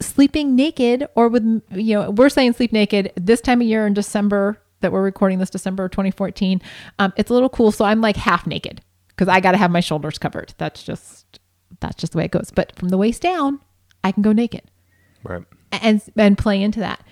sleeping 0.00 0.54
naked 0.56 1.06
or 1.14 1.28
with, 1.28 1.44
you 1.72 1.94
know, 1.94 2.10
we're 2.10 2.28
saying 2.28 2.54
sleep 2.54 2.72
naked 2.72 3.12
this 3.16 3.40
time 3.40 3.60
of 3.60 3.66
year 3.66 3.86
in 3.86 3.94
December 3.94 4.60
that 4.80 4.92
we're 4.92 5.02
recording 5.02 5.38
this 5.38 5.50
December 5.50 5.84
of 5.84 5.90
2014. 5.90 6.60
Um, 6.98 7.12
it's 7.16 7.30
a 7.30 7.34
little 7.34 7.48
cool. 7.50 7.70
So 7.72 7.84
I'm 7.84 8.00
like 8.00 8.16
half 8.16 8.46
naked 8.46 8.80
because 9.08 9.28
I 9.28 9.40
got 9.40 9.52
to 9.52 9.58
have 9.58 9.70
my 9.70 9.80
shoulders 9.80 10.18
covered. 10.18 10.54
That's 10.58 10.82
just, 10.82 11.38
that's 11.80 11.96
just 11.96 12.12
the 12.12 12.18
way 12.18 12.24
it 12.24 12.30
goes. 12.30 12.50
But 12.54 12.74
from 12.76 12.88
the 12.88 12.96
waist 12.98 13.20
down, 13.22 13.60
I 14.02 14.12
can 14.12 14.22
go 14.22 14.32
naked 14.32 14.62
Right. 15.22 15.42
and 15.70 16.00
and 16.16 16.38
play 16.38 16.62
into 16.62 16.80
that. 16.80 17.04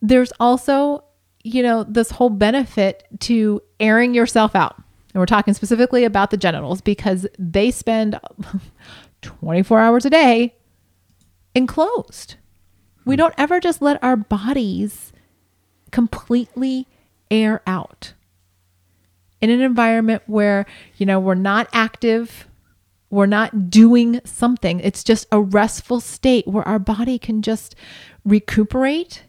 There's 0.00 0.32
also, 0.38 1.02
you 1.42 1.62
know, 1.64 1.82
this 1.82 2.10
whole 2.12 2.30
benefit 2.30 3.02
to 3.20 3.60
airing 3.80 4.14
yourself 4.14 4.54
out. 4.54 4.76
And 5.12 5.20
we're 5.20 5.26
talking 5.26 5.54
specifically 5.54 6.04
about 6.04 6.30
the 6.30 6.36
genitals 6.36 6.80
because 6.80 7.26
they 7.38 7.72
spend 7.72 8.20
24 9.22 9.80
hours 9.80 10.04
a 10.04 10.10
day 10.10 10.54
enclosed. 11.56 12.36
We 13.04 13.14
hmm. 13.14 13.18
don't 13.18 13.34
ever 13.36 13.58
just 13.58 13.82
let 13.82 14.02
our 14.02 14.16
bodies 14.16 15.12
completely 15.90 16.86
air 17.30 17.62
out. 17.66 18.12
In 19.40 19.50
an 19.50 19.60
environment 19.60 20.22
where, 20.26 20.66
you 20.96 21.06
know, 21.06 21.18
we're 21.18 21.34
not 21.34 21.68
active, 21.72 22.46
we're 23.10 23.26
not 23.26 23.70
doing 23.70 24.20
something. 24.24 24.80
It's 24.80 25.04
just 25.04 25.26
a 25.30 25.40
restful 25.40 26.00
state 26.00 26.46
where 26.46 26.66
our 26.66 26.78
body 26.78 27.18
can 27.18 27.42
just 27.42 27.74
recuperate, 28.24 29.24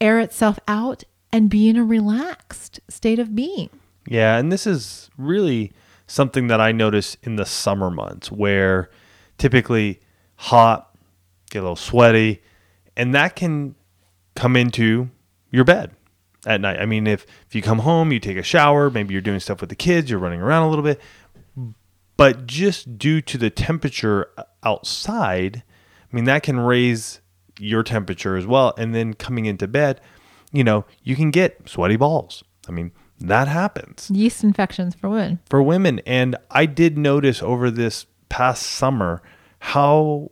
air 0.00 0.20
itself 0.20 0.58
out, 0.66 1.04
and 1.32 1.50
be 1.50 1.68
in 1.68 1.76
a 1.76 1.84
relaxed 1.84 2.80
state 2.88 3.18
of 3.18 3.34
being. 3.34 3.68
Yeah, 4.06 4.38
and 4.38 4.50
this 4.50 4.66
is 4.66 5.10
really 5.18 5.72
something 6.06 6.46
that 6.46 6.60
I 6.60 6.72
notice 6.72 7.16
in 7.22 7.36
the 7.36 7.44
summer 7.44 7.90
months 7.90 8.32
where 8.32 8.90
typically 9.36 10.00
hot, 10.36 10.87
get 11.48 11.60
a 11.60 11.62
little 11.62 11.76
sweaty, 11.76 12.42
and 12.96 13.14
that 13.14 13.36
can 13.36 13.74
come 14.34 14.56
into 14.56 15.10
your 15.50 15.64
bed 15.64 15.92
at 16.46 16.60
night. 16.60 16.80
I 16.80 16.86
mean, 16.86 17.06
if 17.06 17.26
if 17.46 17.54
you 17.54 17.62
come 17.62 17.80
home, 17.80 18.12
you 18.12 18.20
take 18.20 18.36
a 18.36 18.42
shower, 18.42 18.90
maybe 18.90 19.12
you're 19.12 19.22
doing 19.22 19.40
stuff 19.40 19.60
with 19.60 19.70
the 19.70 19.76
kids, 19.76 20.10
you're 20.10 20.18
running 20.18 20.40
around 20.40 20.64
a 20.64 20.68
little 20.68 20.84
bit, 20.84 21.00
but 22.16 22.46
just 22.46 22.98
due 22.98 23.20
to 23.22 23.38
the 23.38 23.50
temperature 23.50 24.30
outside, 24.62 25.62
I 26.12 26.16
mean 26.16 26.24
that 26.24 26.42
can 26.42 26.60
raise 26.60 27.20
your 27.58 27.82
temperature 27.82 28.36
as 28.36 28.46
well 28.46 28.72
and 28.78 28.94
then 28.94 29.14
coming 29.14 29.46
into 29.46 29.66
bed, 29.66 30.00
you 30.52 30.62
know, 30.64 30.84
you 31.02 31.16
can 31.16 31.30
get 31.30 31.68
sweaty 31.68 31.96
balls. 31.96 32.44
I 32.68 32.72
mean, 32.72 32.92
that 33.20 33.48
happens 33.48 34.10
Yeast 34.10 34.44
infections 34.44 34.94
for 34.94 35.08
women. 35.08 35.40
for 35.48 35.62
women. 35.62 36.00
And 36.06 36.36
I 36.50 36.66
did 36.66 36.96
notice 36.96 37.42
over 37.42 37.70
this 37.70 38.06
past 38.28 38.62
summer 38.62 39.22
how 39.60 40.30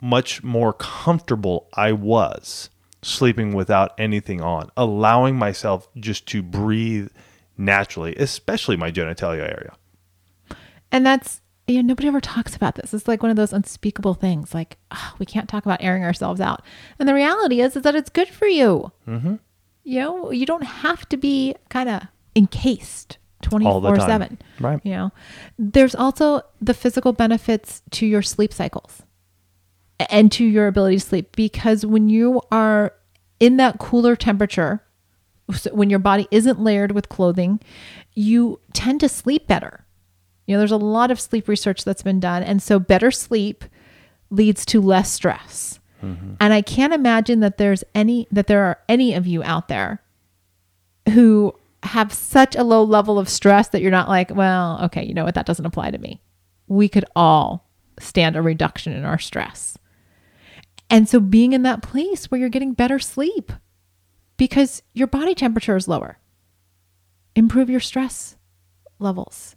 much 0.00 0.42
more 0.42 0.72
comfortable 0.72 1.68
I 1.74 1.92
was 1.92 2.70
sleeping 3.02 3.54
without 3.54 3.92
anything 3.98 4.40
on, 4.40 4.70
allowing 4.76 5.36
myself 5.36 5.88
just 5.96 6.26
to 6.28 6.42
breathe 6.42 7.08
naturally, 7.56 8.14
especially 8.16 8.76
my 8.76 8.90
genitalia 8.90 9.42
area. 9.42 9.74
And 10.92 11.06
that's, 11.06 11.40
you 11.66 11.76
know, 11.76 11.88
nobody 11.88 12.08
ever 12.08 12.20
talks 12.20 12.56
about 12.56 12.74
this. 12.74 12.92
It's 12.92 13.06
like 13.06 13.22
one 13.22 13.30
of 13.30 13.36
those 13.36 13.52
unspeakable 13.52 14.14
things. 14.14 14.54
Like, 14.54 14.78
ah, 14.90 15.14
we 15.18 15.26
can't 15.26 15.48
talk 15.48 15.64
about 15.64 15.82
airing 15.82 16.04
ourselves 16.04 16.40
out. 16.40 16.62
And 16.98 17.08
the 17.08 17.14
reality 17.14 17.60
is, 17.60 17.76
is 17.76 17.82
that 17.82 17.94
it's 17.94 18.10
good 18.10 18.28
for 18.28 18.46
you. 18.46 18.92
Mm-hmm. 19.06 19.36
You 19.84 20.00
know, 20.00 20.30
you 20.30 20.46
don't 20.46 20.64
have 20.64 21.08
to 21.10 21.16
be 21.16 21.54
kind 21.68 21.88
of 21.88 22.02
encased 22.36 23.18
All 23.52 23.80
the 23.80 23.88
24 23.88 24.00
7. 24.00 24.38
Right. 24.58 24.80
You 24.84 24.92
know, 24.92 25.12
there's 25.58 25.94
also 25.94 26.42
the 26.60 26.74
physical 26.74 27.12
benefits 27.12 27.82
to 27.92 28.06
your 28.06 28.22
sleep 28.22 28.52
cycles 28.52 29.02
and 30.08 30.32
to 30.32 30.44
your 30.44 30.66
ability 30.66 30.96
to 30.96 31.04
sleep 31.04 31.36
because 31.36 31.84
when 31.84 32.08
you 32.08 32.40
are 32.50 32.94
in 33.38 33.56
that 33.58 33.78
cooler 33.78 34.16
temperature, 34.16 34.82
so 35.54 35.74
when 35.74 35.90
your 35.90 35.98
body 35.98 36.28
isn't 36.30 36.60
layered 36.60 36.92
with 36.92 37.08
clothing, 37.08 37.60
you 38.14 38.60
tend 38.72 39.00
to 39.00 39.08
sleep 39.08 39.46
better. 39.46 39.84
You 40.46 40.54
know, 40.54 40.58
there's 40.58 40.70
a 40.70 40.76
lot 40.76 41.10
of 41.10 41.20
sleep 41.20 41.48
research 41.48 41.84
that's 41.84 42.02
been 42.02 42.20
done. 42.20 42.42
And 42.42 42.62
so 42.62 42.78
better 42.78 43.10
sleep 43.10 43.64
leads 44.30 44.64
to 44.66 44.80
less 44.80 45.10
stress. 45.10 45.78
Mm-hmm. 46.02 46.34
And 46.40 46.52
I 46.52 46.62
can't 46.62 46.92
imagine 46.92 47.40
that 47.40 47.58
there's 47.58 47.84
any 47.94 48.26
that 48.30 48.46
there 48.46 48.64
are 48.64 48.78
any 48.88 49.14
of 49.14 49.26
you 49.26 49.42
out 49.42 49.68
there 49.68 50.02
who 51.10 51.54
have 51.82 52.12
such 52.12 52.56
a 52.56 52.62
low 52.62 52.82
level 52.82 53.18
of 53.18 53.28
stress 53.28 53.68
that 53.68 53.82
you're 53.82 53.90
not 53.90 54.08
like, 54.08 54.34
well, 54.34 54.80
okay, 54.84 55.04
you 55.04 55.14
know 55.14 55.24
what, 55.24 55.34
that 55.34 55.46
doesn't 55.46 55.66
apply 55.66 55.90
to 55.90 55.98
me. 55.98 56.20
We 56.68 56.88
could 56.88 57.04
all 57.14 57.68
stand 57.98 58.36
a 58.36 58.42
reduction 58.42 58.92
in 58.92 59.04
our 59.04 59.18
stress. 59.18 59.76
And 60.90 61.08
so 61.08 61.20
being 61.20 61.52
in 61.52 61.62
that 61.62 61.82
place 61.82 62.30
where 62.30 62.40
you're 62.40 62.48
getting 62.48 62.72
better 62.74 62.98
sleep 62.98 63.52
because 64.36 64.82
your 64.92 65.06
body 65.06 65.34
temperature 65.34 65.76
is 65.76 65.86
lower. 65.86 66.18
Improve 67.36 67.70
your 67.70 67.80
stress 67.80 68.36
levels. 68.98 69.54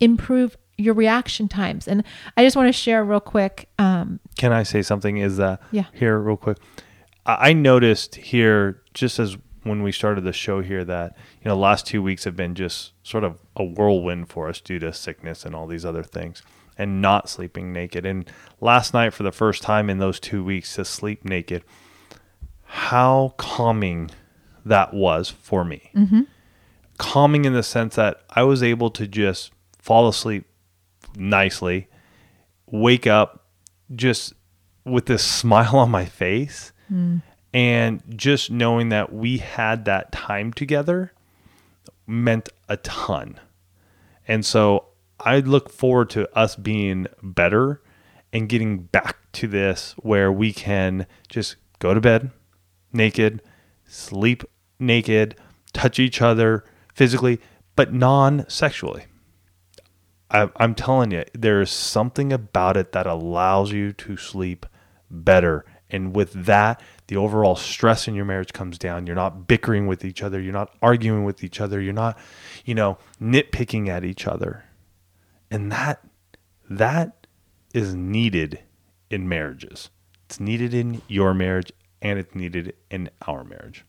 Improve 0.00 0.56
your 0.76 0.94
reaction 0.94 1.48
times. 1.48 1.88
And 1.88 2.04
I 2.36 2.44
just 2.44 2.56
want 2.56 2.68
to 2.68 2.72
share 2.72 3.02
real 3.04 3.20
quick. 3.20 3.68
Um, 3.78 4.20
Can 4.36 4.52
I 4.52 4.62
say 4.62 4.82
something? 4.82 5.16
Is 5.16 5.38
that 5.38 5.60
Yeah. 5.72 5.84
here 5.92 6.18
real 6.18 6.36
quick? 6.36 6.58
I 7.26 7.50
I 7.50 7.52
noticed 7.52 8.14
here 8.16 8.82
just 8.94 9.18
as 9.18 9.36
when 9.64 9.82
we 9.82 9.90
started 9.92 10.22
the 10.24 10.32
show 10.32 10.60
here 10.62 10.84
that 10.84 11.16
you 11.42 11.48
know 11.48 11.54
the 11.54 11.60
last 11.60 11.86
two 11.86 12.02
weeks 12.02 12.24
have 12.24 12.36
been 12.36 12.54
just 12.54 12.92
sort 13.02 13.24
of 13.24 13.40
a 13.56 13.64
whirlwind 13.64 14.28
for 14.28 14.48
us 14.48 14.60
due 14.60 14.78
to 14.78 14.92
sickness 14.92 15.44
and 15.44 15.54
all 15.54 15.66
these 15.66 15.84
other 15.84 16.02
things 16.02 16.42
and 16.78 17.02
not 17.02 17.28
sleeping 17.28 17.72
naked. 17.72 18.06
And 18.06 18.30
last 18.60 18.94
night 18.94 19.12
for 19.12 19.24
the 19.24 19.32
first 19.32 19.62
time 19.62 19.90
in 19.90 19.98
those 19.98 20.20
two 20.20 20.42
weeks 20.42 20.76
to 20.76 20.84
sleep 20.84 21.24
naked 21.24 21.64
how 22.70 23.34
calming 23.38 24.10
that 24.64 24.92
was 24.92 25.30
for 25.30 25.64
me. 25.64 25.90
Mm-hmm. 25.94 26.22
Calming 26.98 27.44
in 27.44 27.52
the 27.52 27.62
sense 27.62 27.94
that 27.94 28.22
i 28.30 28.42
was 28.42 28.62
able 28.62 28.90
to 28.90 29.06
just 29.06 29.52
fall 29.78 30.08
asleep 30.08 30.44
nicely 31.16 31.88
wake 32.66 33.06
up 33.06 33.46
just 33.94 34.34
with 34.84 35.06
this 35.06 35.24
smile 35.38 35.76
on 35.76 35.90
my 35.90 36.04
face 36.04 36.72
mm. 36.92 37.22
and 37.54 38.02
just 38.16 38.50
knowing 38.50 38.90
that 38.90 39.12
we 39.12 39.38
had 39.38 39.84
that 39.84 40.12
time 40.12 40.52
together 40.52 41.12
meant 42.06 42.48
a 42.68 42.76
ton. 42.78 43.38
And 44.26 44.44
so 44.44 44.86
I 45.20 45.40
look 45.40 45.70
forward 45.70 46.10
to 46.10 46.28
us 46.36 46.56
being 46.56 47.06
better 47.22 47.82
and 48.32 48.48
getting 48.48 48.78
back 48.78 49.16
to 49.32 49.46
this 49.46 49.94
where 49.98 50.30
we 50.30 50.52
can 50.52 51.06
just 51.28 51.56
go 51.78 51.94
to 51.94 52.00
bed 52.00 52.30
naked, 52.92 53.42
sleep 53.86 54.44
naked, 54.78 55.36
touch 55.72 55.98
each 55.98 56.22
other 56.22 56.64
physically, 56.94 57.40
but 57.76 57.92
non 57.92 58.48
sexually. 58.48 59.04
I'm 60.30 60.74
telling 60.74 61.10
you, 61.10 61.24
there's 61.32 61.70
something 61.70 62.34
about 62.34 62.76
it 62.76 62.92
that 62.92 63.06
allows 63.06 63.72
you 63.72 63.94
to 63.94 64.18
sleep 64.18 64.66
better. 65.10 65.64
And 65.88 66.14
with 66.14 66.32
that, 66.44 66.82
the 67.06 67.16
overall 67.16 67.56
stress 67.56 68.06
in 68.06 68.14
your 68.14 68.26
marriage 68.26 68.52
comes 68.52 68.76
down. 68.76 69.06
You're 69.06 69.16
not 69.16 69.48
bickering 69.48 69.86
with 69.86 70.04
each 70.04 70.22
other. 70.22 70.38
You're 70.38 70.52
not 70.52 70.74
arguing 70.82 71.24
with 71.24 71.42
each 71.42 71.62
other. 71.62 71.80
You're 71.80 71.94
not, 71.94 72.18
you 72.66 72.74
know, 72.74 72.98
nitpicking 73.22 73.88
at 73.88 74.04
each 74.04 74.26
other. 74.26 74.64
And 75.50 75.72
that, 75.72 76.04
that 76.68 77.26
is 77.74 77.94
needed 77.94 78.60
in 79.10 79.28
marriages. 79.28 79.90
It's 80.26 80.40
needed 80.40 80.74
in 80.74 81.02
your 81.08 81.32
marriage 81.34 81.72
and 82.02 82.18
it's 82.18 82.34
needed 82.34 82.74
in 82.90 83.10
our 83.26 83.44
marriage. 83.44 83.84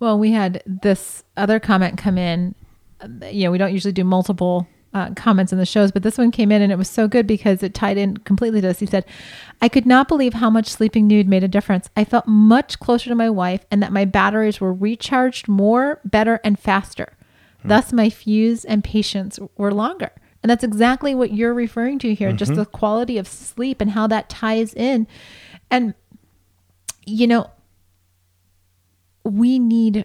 Well, 0.00 0.18
we 0.18 0.32
had 0.32 0.62
this 0.66 1.24
other 1.36 1.58
comment 1.58 1.98
come 1.98 2.18
in. 2.18 2.54
You 3.22 3.44
know, 3.44 3.50
we 3.50 3.58
don't 3.58 3.72
usually 3.72 3.92
do 3.92 4.04
multiple 4.04 4.68
uh, 4.94 5.10
comments 5.14 5.52
in 5.52 5.58
the 5.58 5.66
shows, 5.66 5.92
but 5.92 6.02
this 6.02 6.18
one 6.18 6.30
came 6.30 6.52
in 6.52 6.62
and 6.62 6.72
it 6.72 6.78
was 6.78 6.88
so 6.88 7.08
good 7.08 7.26
because 7.26 7.62
it 7.62 7.74
tied 7.74 7.98
in 7.98 8.16
completely 8.18 8.60
to 8.60 8.68
this. 8.68 8.78
He 8.78 8.86
said, 8.86 9.04
I 9.60 9.68
could 9.68 9.86
not 9.86 10.08
believe 10.08 10.34
how 10.34 10.50
much 10.50 10.68
sleeping 10.68 11.06
nude 11.06 11.28
made 11.28 11.44
a 11.44 11.48
difference. 11.48 11.90
I 11.96 12.04
felt 12.04 12.26
much 12.26 12.78
closer 12.78 13.08
to 13.08 13.14
my 13.14 13.30
wife 13.30 13.64
and 13.70 13.82
that 13.82 13.92
my 13.92 14.04
batteries 14.04 14.60
were 14.60 14.72
recharged 14.72 15.48
more, 15.48 16.00
better, 16.04 16.40
and 16.44 16.58
faster. 16.58 17.14
Thus, 17.64 17.92
my 17.92 18.08
fuse 18.08 18.64
and 18.64 18.84
patience 18.84 19.38
were 19.56 19.74
longer. 19.74 20.10
And 20.42 20.50
that's 20.50 20.64
exactly 20.64 21.14
what 21.14 21.32
you're 21.32 21.54
referring 21.54 21.98
to 22.00 22.14
here 22.14 22.32
just 22.32 22.54
the 22.54 22.64
quality 22.64 23.18
of 23.18 23.26
sleep 23.26 23.80
and 23.80 23.90
how 23.90 24.06
that 24.06 24.28
ties 24.28 24.72
in. 24.72 25.06
And, 25.70 25.94
you 27.04 27.26
know, 27.26 27.50
we 29.24 29.58
need 29.58 30.04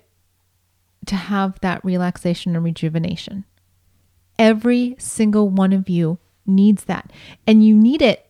to 1.05 1.15
have 1.15 1.59
that 1.61 1.83
relaxation 1.85 2.55
and 2.55 2.63
rejuvenation. 2.63 3.45
Every 4.39 4.95
single 4.97 5.49
one 5.49 5.71
of 5.71 5.87
you 5.87 6.17
needs 6.45 6.85
that. 6.85 7.11
And 7.45 7.65
you 7.65 7.75
need 7.75 8.01
it 8.01 8.27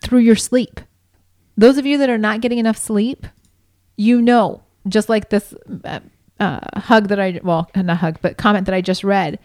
through 0.00 0.20
your 0.20 0.36
sleep. 0.36 0.80
Those 1.56 1.76
of 1.76 1.84
you 1.84 1.98
that 1.98 2.08
are 2.08 2.18
not 2.18 2.40
getting 2.40 2.58
enough 2.58 2.76
sleep, 2.78 3.26
you 3.96 4.22
know, 4.22 4.62
just 4.86 5.08
like 5.08 5.28
this 5.28 5.54
uh, 5.84 6.00
uh, 6.40 6.80
hug 6.80 7.08
that 7.08 7.20
I, 7.20 7.40
well, 7.42 7.70
not 7.74 7.98
hug, 7.98 8.18
but 8.22 8.38
comment 8.38 8.66
that 8.66 8.74
I 8.74 8.80
just 8.80 9.04
read, 9.04 9.38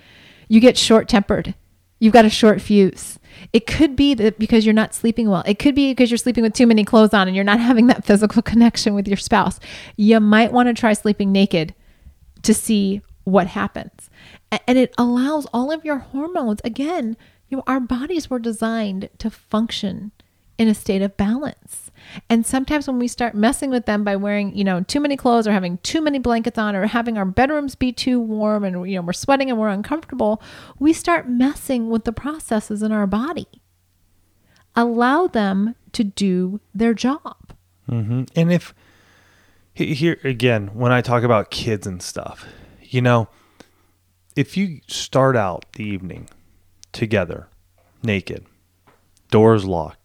you 0.48 0.60
get 0.60 0.78
short 0.78 1.10
tempered. 1.10 1.56
You've 2.00 2.14
got 2.14 2.26
a 2.26 2.30
short 2.30 2.62
fuse. 2.62 3.20
It 3.52 3.66
could 3.66 3.96
be 3.96 4.14
that 4.16 4.40
because 4.40 4.66
you're 4.66 4.74
not 4.74 4.94
sleeping 4.94 5.30
well. 5.30 5.44
It 5.46 5.60
could 5.60 5.76
be 5.76 5.92
because 5.92 6.12
you're 6.12 6.18
sleeping 6.18 6.44
with 6.44 6.54
too 6.54 6.68
many 6.68 6.84
clothes 6.84 7.14
on 7.14 7.28
and 7.28 7.36
you're 7.36 7.46
not 7.46 7.60
having 7.70 7.88
that 7.88 8.06
physical 8.06 8.42
connection 8.42 8.94
with 8.94 9.08
your 9.08 9.18
spouse. 9.18 9.60
You 9.96 10.20
might 10.20 10.52
want 10.52 10.68
to 10.68 10.74
try 10.74 10.94
sleeping 10.94 11.32
naked 11.32 11.74
to 12.44 12.54
see 12.54 13.02
what 13.24 13.48
happens. 13.48 14.10
And 14.68 14.78
it 14.78 14.94
allows 14.98 15.48
all 15.54 15.72
of 15.72 15.84
your 15.84 16.00
hormones, 16.00 16.62
again, 16.64 17.18
you 17.50 17.58
know, 17.58 17.64
our 17.68 17.80
bodies 17.80 18.30
were 18.30 18.40
designed 18.40 19.10
to 19.20 19.30
function 19.30 20.12
in 20.58 20.68
a 20.68 20.74
state 20.74 21.02
of 21.02 21.18
balance. 21.18 21.83
And 22.30 22.46
sometimes 22.46 22.88
when 22.88 23.00
we 23.00 23.08
start 23.08 23.36
messing 23.36 23.70
with 23.70 23.86
them 23.86 24.04
by 24.04 24.16
wearing, 24.16 24.56
you 24.56 24.64
know, 24.64 24.82
too 24.82 25.00
many 25.00 25.18
clothes 25.18 25.48
or 25.48 25.52
having 25.52 25.78
too 25.80 26.02
many 26.02 26.20
blankets 26.20 26.58
on 26.58 26.76
or 26.76 26.86
having 26.86 27.18
our 27.18 27.26
bedrooms 27.26 27.76
be 27.76 27.92
too 27.92 28.20
warm 28.20 28.64
and 28.64 28.90
you 28.90 28.96
know, 28.96 29.02
we're 29.02 29.14
sweating 29.14 29.50
and 29.50 29.60
we're 29.60 29.70
uncomfortable, 29.70 30.42
we 30.80 30.94
start 30.94 31.30
messing 31.30 31.90
with 31.90 32.04
the 32.04 32.14
processes 32.14 32.82
in 32.82 32.92
our 32.92 33.08
body. 33.08 33.48
Allow 34.76 35.28
them 35.28 35.76
to 35.94 36.04
do 36.04 36.60
their 36.74 36.94
job. 36.94 37.54
Mm-hmm. 37.90 38.24
And 38.36 38.52
if 38.52 38.74
here 39.76 40.20
again, 40.24 40.68
when 40.74 40.92
I 40.92 41.02
talk 41.02 41.24
about 41.24 41.52
kids 41.52 41.88
and 41.88 42.02
stuff, 42.02 42.46
you 42.82 43.02
know, 43.02 43.28
if 44.36 44.58
you 44.58 44.82
start 44.88 45.36
out 45.36 45.66
the 45.74 45.84
evening 45.84 46.30
together, 46.92 47.48
naked, 48.04 48.46
doors 49.32 49.66
locked, 49.66 50.03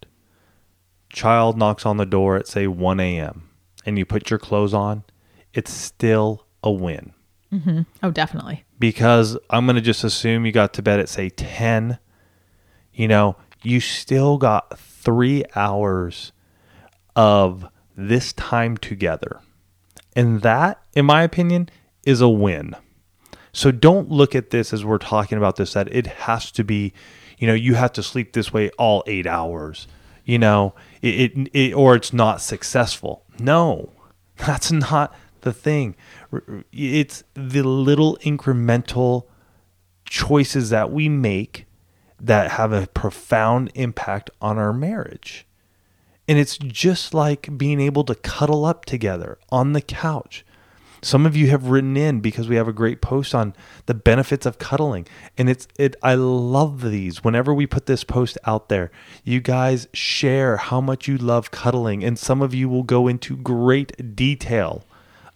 child 1.10 1.56
knocks 1.56 1.86
on 1.86 1.96
the 1.96 2.06
door 2.06 2.36
at 2.36 2.46
say 2.46 2.66
1 2.66 3.00
a.m., 3.00 3.48
and 3.86 3.98
you 3.98 4.04
put 4.04 4.30
your 4.30 4.38
clothes 4.38 4.74
on, 4.74 5.04
it's 5.54 5.72
still 5.72 6.46
a 6.62 6.70
win 6.70 7.12
mm-hmm. 7.52 7.82
Oh, 8.02 8.10
definitely. 8.10 8.64
because 8.78 9.38
I'm 9.50 9.66
going 9.66 9.76
to 9.76 9.82
just 9.82 10.04
assume 10.04 10.44
you 10.44 10.52
got 10.52 10.74
to 10.74 10.82
bed 10.82 11.00
at 11.00 11.08
say 11.08 11.30
10, 11.30 11.98
you 12.92 13.08
know, 13.08 13.36
you 13.62 13.80
still 13.80 14.38
got 14.38 14.78
three 14.78 15.44
hours 15.54 16.32
of 17.16 17.66
this 17.96 18.32
time 18.32 18.76
together. 18.76 19.40
And 20.14 20.42
that, 20.42 20.82
in 20.94 21.06
my 21.06 21.22
opinion, 21.22 21.68
is 22.04 22.20
a 22.20 22.28
win. 22.28 22.74
So 23.52 23.70
don't 23.70 24.10
look 24.10 24.34
at 24.34 24.50
this 24.50 24.72
as 24.72 24.84
we're 24.84 24.98
talking 24.98 25.38
about 25.38 25.56
this, 25.56 25.72
that 25.72 25.92
it 25.92 26.06
has 26.06 26.50
to 26.52 26.64
be, 26.64 26.92
you 27.38 27.46
know, 27.46 27.54
you 27.54 27.74
have 27.74 27.92
to 27.94 28.02
sleep 28.02 28.32
this 28.32 28.52
way 28.52 28.70
all 28.78 29.02
eight 29.06 29.26
hours, 29.26 29.88
you 30.28 30.38
know, 30.38 30.74
it, 31.00 31.08
it, 31.08 31.50
it 31.54 31.72
or 31.72 31.96
it's 31.96 32.12
not 32.12 32.42
successful. 32.42 33.24
No, 33.40 33.90
that's 34.36 34.70
not 34.70 35.14
the 35.40 35.54
thing. 35.54 35.96
It's 36.70 37.24
the 37.32 37.62
little 37.62 38.18
incremental 38.18 39.24
choices 40.04 40.68
that 40.68 40.92
we 40.92 41.08
make 41.08 41.64
that 42.20 42.52
have 42.52 42.72
a 42.72 42.88
profound 42.88 43.70
impact 43.74 44.28
on 44.42 44.58
our 44.58 44.72
marriage. 44.72 45.46
And 46.28 46.38
it's 46.38 46.58
just 46.58 47.14
like 47.14 47.56
being 47.56 47.80
able 47.80 48.04
to 48.04 48.14
cuddle 48.14 48.66
up 48.66 48.84
together 48.84 49.38
on 49.50 49.72
the 49.72 49.80
couch. 49.80 50.44
Some 51.00 51.26
of 51.26 51.36
you 51.36 51.48
have 51.48 51.68
written 51.68 51.96
in 51.96 52.20
because 52.20 52.48
we 52.48 52.56
have 52.56 52.68
a 52.68 52.72
great 52.72 53.00
post 53.00 53.34
on 53.34 53.54
the 53.86 53.94
benefits 53.94 54.46
of 54.46 54.58
cuddling. 54.58 55.06
And 55.36 55.48
it's 55.48 55.68
it 55.78 55.96
I 56.02 56.14
love 56.14 56.82
these. 56.82 57.22
Whenever 57.22 57.54
we 57.54 57.66
put 57.66 57.86
this 57.86 58.04
post 58.04 58.36
out 58.44 58.68
there, 58.68 58.90
you 59.24 59.40
guys 59.40 59.88
share 59.92 60.56
how 60.56 60.80
much 60.80 61.06
you 61.06 61.16
love 61.16 61.50
cuddling 61.50 62.02
and 62.02 62.18
some 62.18 62.42
of 62.42 62.54
you 62.54 62.68
will 62.68 62.82
go 62.82 63.06
into 63.08 63.36
great 63.36 64.16
detail 64.16 64.84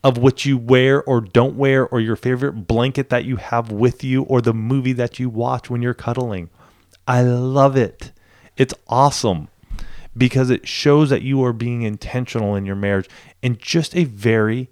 of 0.05 0.19
what 0.19 0.45
you 0.45 0.59
wear 0.59 1.03
or 1.05 1.21
don't 1.21 1.57
wear 1.57 1.87
or 1.87 2.01
your 2.01 2.17
favorite 2.17 2.67
blanket 2.67 3.09
that 3.11 3.25
you 3.25 3.37
have 3.37 3.71
with 3.71 4.03
you 4.03 4.25
or 4.25 4.41
the 4.41 4.55
movie 4.55 4.93
that 4.93 5.21
you 5.21 5.29
watch 5.29 5.71
when 5.71 5.81
you're 5.81 5.95
cuddling. 5.95 6.51
I 7.07 7.23
love 7.23 7.77
it. 7.77 8.11
It's 8.57 8.75
awesome 8.89 9.49
because 10.17 10.51
it 10.51 10.67
shows 10.67 11.11
that 11.11 11.23
you 11.23 11.45
are 11.45 11.53
being 11.53 11.83
intentional 11.83 12.55
in 12.57 12.67
your 12.67 12.77
marriage 12.77 13.09
and 13.43 13.59
just 13.59 13.97
a 13.97 14.05
very 14.05 14.69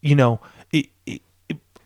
you 0.00 0.14
know 0.14 0.40
it, 0.72 0.86
it, 1.06 1.22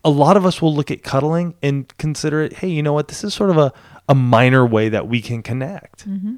a 0.04 0.10
lot 0.10 0.36
of 0.36 0.44
us 0.44 0.60
will 0.60 0.74
look 0.74 0.90
at 0.90 1.02
cuddling 1.02 1.54
and 1.62 1.96
consider 1.98 2.42
it 2.42 2.54
hey 2.54 2.68
you 2.68 2.82
know 2.82 2.92
what 2.92 3.08
this 3.08 3.24
is 3.24 3.34
sort 3.34 3.50
of 3.50 3.56
a, 3.56 3.72
a 4.08 4.14
minor 4.14 4.66
way 4.66 4.88
that 4.88 5.08
we 5.08 5.20
can 5.20 5.42
connect. 5.42 6.08
Mm-hmm. 6.08 6.34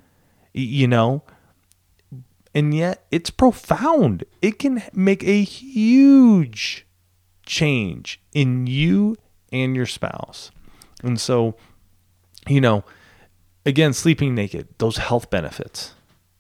Y- 0.54 0.60
you 0.60 0.88
know? 0.88 1.22
And 2.54 2.72
yet 2.72 3.04
it's 3.10 3.28
profound. 3.28 4.24
It 4.40 4.58
can 4.58 4.82
make 4.94 5.22
a 5.24 5.42
huge 5.42 6.86
change 7.44 8.20
in 8.32 8.66
you 8.66 9.16
and 9.52 9.76
your 9.76 9.86
spouse. 9.86 10.50
And 11.02 11.20
so 11.20 11.56
you 12.48 12.60
know 12.60 12.84
again 13.64 13.92
sleeping 13.92 14.34
naked 14.34 14.68
those 14.78 14.98
health 14.98 15.30
benefits 15.30 15.94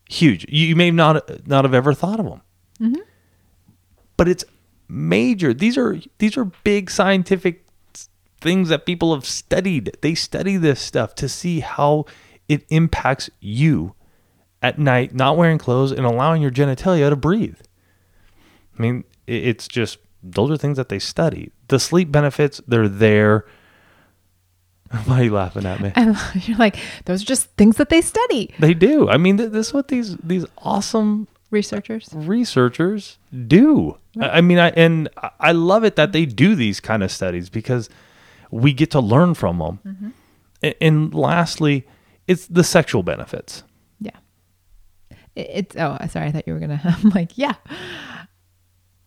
huge. 0.08 0.46
You, 0.48 0.68
you 0.68 0.76
may 0.76 0.90
not 0.90 1.46
not 1.46 1.64
have 1.64 1.74
ever 1.74 1.92
thought 1.94 2.20
of 2.20 2.26
them 2.26 2.42
mm-hmm. 2.80 3.00
but 4.16 4.28
it's 4.28 4.44
major 4.88 5.52
these 5.52 5.76
are 5.76 6.00
these 6.18 6.36
are 6.36 6.44
big 6.44 6.90
scientific 6.90 7.64
things 8.40 8.68
that 8.68 8.86
people 8.86 9.14
have 9.14 9.24
studied 9.24 9.96
they 10.02 10.14
study 10.14 10.56
this 10.56 10.80
stuff 10.80 11.14
to 11.14 11.28
see 11.28 11.60
how 11.60 12.04
it 12.48 12.64
impacts 12.68 13.28
you 13.40 13.94
at 14.62 14.78
night 14.78 15.14
not 15.14 15.36
wearing 15.36 15.58
clothes 15.58 15.90
and 15.90 16.06
allowing 16.06 16.40
your 16.40 16.50
genitalia 16.50 17.08
to 17.10 17.16
breathe 17.16 17.58
i 18.78 18.82
mean 18.82 19.04
it's 19.26 19.66
just 19.66 19.98
those 20.32 20.50
are 20.50 20.56
things 20.56 20.76
that 20.76 20.88
they 20.88 20.98
study. 20.98 21.52
The 21.68 21.78
sleep 21.78 22.10
benefits, 22.10 22.60
they're 22.66 22.88
there. 22.88 23.44
Why 25.04 25.20
are 25.20 25.24
you 25.24 25.32
laughing 25.32 25.66
at 25.66 25.80
me? 25.80 25.92
And 25.94 26.16
you're 26.34 26.58
like, 26.58 26.76
those 27.04 27.22
are 27.22 27.26
just 27.26 27.46
things 27.56 27.76
that 27.76 27.88
they 27.88 28.00
study. 28.00 28.54
They 28.58 28.74
do. 28.74 29.08
I 29.08 29.16
mean, 29.16 29.38
th- 29.38 29.50
this 29.50 29.68
is 29.68 29.74
what 29.74 29.88
these 29.88 30.16
these 30.16 30.46
awesome 30.58 31.28
Researchers. 31.50 32.08
researchers 32.12 33.18
do. 33.46 33.98
I 34.20 34.38
I 34.38 34.40
mean, 34.40 34.58
I 34.58 34.70
and 34.70 35.08
I- 35.40 35.52
love 35.52 35.84
it 35.84 35.94
that 35.96 36.12
they 36.12 36.26
do 36.26 36.54
these 36.56 36.80
kind 36.80 37.02
of 37.02 37.10
studies 37.12 37.48
because 37.50 37.88
we 38.50 38.72
get 38.72 38.90
to 38.92 39.00
learn 39.00 39.34
from 39.34 39.58
them. 39.58 39.78
Mm-hmm. 39.86 40.08
A- 40.64 40.82
And, 40.84 41.14
lastly, 41.14 41.86
it's 42.26 42.46
the 42.48 42.64
sexual 42.64 43.02
benefits. 43.02 43.62
Yeah. 44.00 44.16
It- 45.36 45.50
It's 45.52 45.76
oh, 45.76 45.96
sorry, 46.08 46.26
I 46.28 46.32
thought 46.32 46.46
you 46.48 46.54
were 46.54 46.60
gonna. 46.60 46.80
I'm 47.04 47.10
like, 47.10 47.36
yeah. 47.38 47.54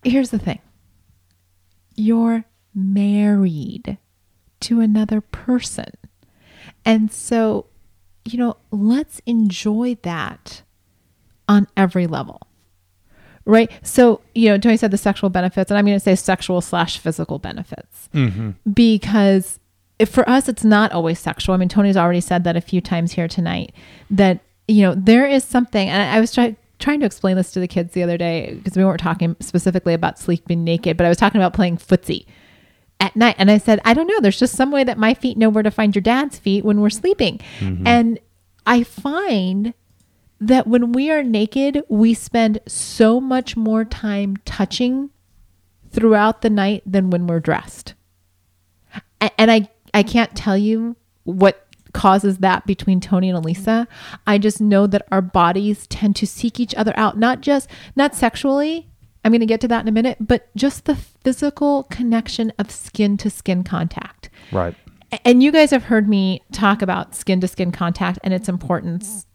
Here's 0.03 0.29
the 0.29 0.39
thing. 0.39 0.59
You're 1.95 2.45
married 2.73 3.97
to 4.61 4.79
another 4.79 5.19
person, 5.21 5.91
and 6.85 7.11
so 7.11 7.65
you 8.25 8.37
know, 8.37 8.57
let's 8.71 9.19
enjoy 9.25 9.97
that 10.03 10.61
on 11.49 11.67
every 11.75 12.07
level. 12.07 12.41
Right. 13.43 13.71
So, 13.81 14.21
you 14.35 14.47
know, 14.49 14.57
Tony 14.57 14.77
said 14.77 14.91
the 14.91 14.97
sexual 14.97 15.29
benefits, 15.29 15.71
and 15.71 15.77
I'm 15.77 15.85
going 15.85 15.97
to 15.97 16.03
say 16.03 16.15
sexual 16.15 16.61
slash 16.61 16.99
physical 16.99 17.39
benefits 17.39 18.07
mm-hmm. 18.13 18.51
because 18.71 19.59
if 19.97 20.09
for 20.09 20.29
us, 20.29 20.47
it's 20.47 20.63
not 20.63 20.91
always 20.91 21.19
sexual. 21.19 21.55
I 21.55 21.57
mean, 21.57 21.67
Tony's 21.67 21.97
already 21.97 22.21
said 22.21 22.43
that 22.45 22.55
a 22.55 22.61
few 22.61 22.79
times 22.79 23.13
here 23.13 23.27
tonight 23.27 23.73
that, 24.11 24.39
you 24.67 24.83
know, 24.83 24.93
there 24.95 25.25
is 25.25 25.43
something, 25.43 25.89
and 25.89 26.15
I 26.15 26.19
was 26.19 26.33
trying 26.33 26.55
trying 26.77 26.99
to 27.01 27.05
explain 27.05 27.35
this 27.35 27.51
to 27.51 27.59
the 27.59 27.67
kids 27.67 27.93
the 27.93 28.03
other 28.03 28.17
day 28.17 28.53
because 28.53 28.77
we 28.77 28.85
weren't 28.85 29.01
talking 29.01 29.35
specifically 29.41 29.93
about 29.93 30.17
sleeping 30.17 30.63
naked, 30.63 30.95
but 30.95 31.05
I 31.05 31.09
was 31.09 31.17
talking 31.17 31.41
about 31.41 31.53
playing 31.53 31.77
footsie 31.77 32.25
at 32.99 33.15
night. 33.15 33.35
And 33.37 33.51
I 33.51 33.57
said, 33.57 33.81
I 33.83 33.93
don't 33.93 34.07
know. 34.07 34.19
There's 34.21 34.39
just 34.39 34.55
some 34.55 34.71
way 34.71 34.83
that 34.85 34.97
my 34.97 35.13
feet 35.13 35.37
know 35.37 35.49
where 35.49 35.63
to 35.63 35.71
find 35.71 35.93
your 35.93 36.01
dad's 36.01 36.39
feet 36.39 36.63
when 36.63 36.79
we're 36.79 36.89
sleeping. 36.89 37.39
Mm-hmm. 37.59 37.85
And 37.85 38.19
I 38.65 38.83
find 38.83 39.73
that 40.39 40.67
when 40.67 40.91
we 40.91 41.11
are 41.11 41.23
naked, 41.23 41.83
we 41.89 42.13
spend 42.13 42.59
so 42.67 43.19
much 43.19 43.57
more 43.57 43.83
time 43.83 44.37
touching 44.45 45.09
throughout 45.91 46.41
the 46.41 46.49
night 46.49 46.83
than 46.85 47.09
when 47.09 47.27
we're 47.27 47.39
dressed. 47.39 47.93
And 49.37 49.51
I, 49.51 49.69
I 49.93 50.03
can't 50.03 50.35
tell 50.35 50.57
you 50.57 50.95
what 51.23 51.67
causes 51.93 52.37
that 52.37 52.65
between 52.65 53.01
Tony 53.01 53.29
and 53.29 53.43
Alisa. 53.43 53.87
I 54.25 54.37
just 54.37 54.61
know 54.61 54.87
that 54.87 55.07
our 55.11 55.21
bodies 55.21 55.87
tend 55.87 56.15
to 56.17 56.27
seek 56.27 56.59
each 56.59 56.75
other 56.75 56.93
out, 56.95 57.17
not 57.17 57.41
just, 57.41 57.69
not 57.95 58.15
sexually. 58.15 58.87
I'm 59.25 59.31
going 59.31 59.41
to 59.41 59.45
get 59.45 59.59
to 59.61 59.67
that 59.67 59.81
in 59.81 59.87
a 59.87 59.91
minute, 59.91 60.17
but 60.21 60.55
just 60.55 60.85
the 60.85 60.95
physical 60.95 61.83
connection 61.83 62.53
of 62.57 62.71
skin 62.71 63.17
to 63.17 63.29
skin 63.29 63.63
contact. 63.63 64.29
Right. 64.51 64.75
And 65.25 65.43
you 65.43 65.51
guys 65.51 65.71
have 65.71 65.85
heard 65.85 66.07
me 66.07 66.43
talk 66.51 66.81
about 66.81 67.15
skin 67.15 67.41
to 67.41 67.47
skin 67.47 67.71
contact 67.71 68.19
and 68.23 68.33
its 68.33 68.47
importance 68.47 69.25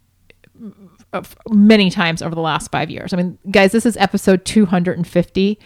many 1.51 1.91
times 1.91 2.23
over 2.23 2.35
the 2.35 2.41
last 2.41 2.71
five 2.71 2.91
years. 2.91 3.13
I 3.13 3.17
mean, 3.17 3.39
guys, 3.51 3.73
this 3.73 3.87
is 3.87 3.97
episode 3.97 4.45
250, 4.45 5.59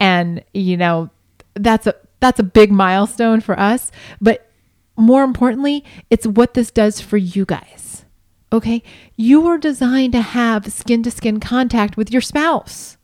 and 0.00 0.44
you 0.54 0.76
know 0.76 1.10
that's 1.54 1.86
a 1.86 1.94
that's 2.20 2.40
a 2.40 2.44
big 2.44 2.70
milestone 2.70 3.40
for 3.40 3.58
us. 3.58 3.90
But 4.20 4.50
more 4.96 5.24
importantly, 5.24 5.84
it's 6.10 6.26
what 6.26 6.54
this 6.54 6.70
does 6.70 7.00
for 7.00 7.16
you 7.16 7.44
guys. 7.44 8.04
Okay, 8.52 8.82
you 9.16 9.46
are 9.46 9.58
designed 9.58 10.12
to 10.12 10.20
have 10.20 10.72
skin 10.72 11.02
to 11.04 11.10
skin 11.10 11.40
contact 11.40 11.96
with 11.96 12.12
your 12.12 12.20
spouse 12.20 12.98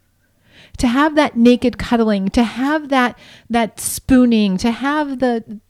to 0.79 0.87
have 0.87 1.17
that 1.17 1.37
naked 1.37 1.77
cuddling, 1.79 2.29
to 2.31 2.43
have 2.43 2.89
that 2.89 3.19
that 3.51 3.79
spooning, 3.79 4.57
to 4.59 4.71
have 4.71 5.19
the 5.19 5.61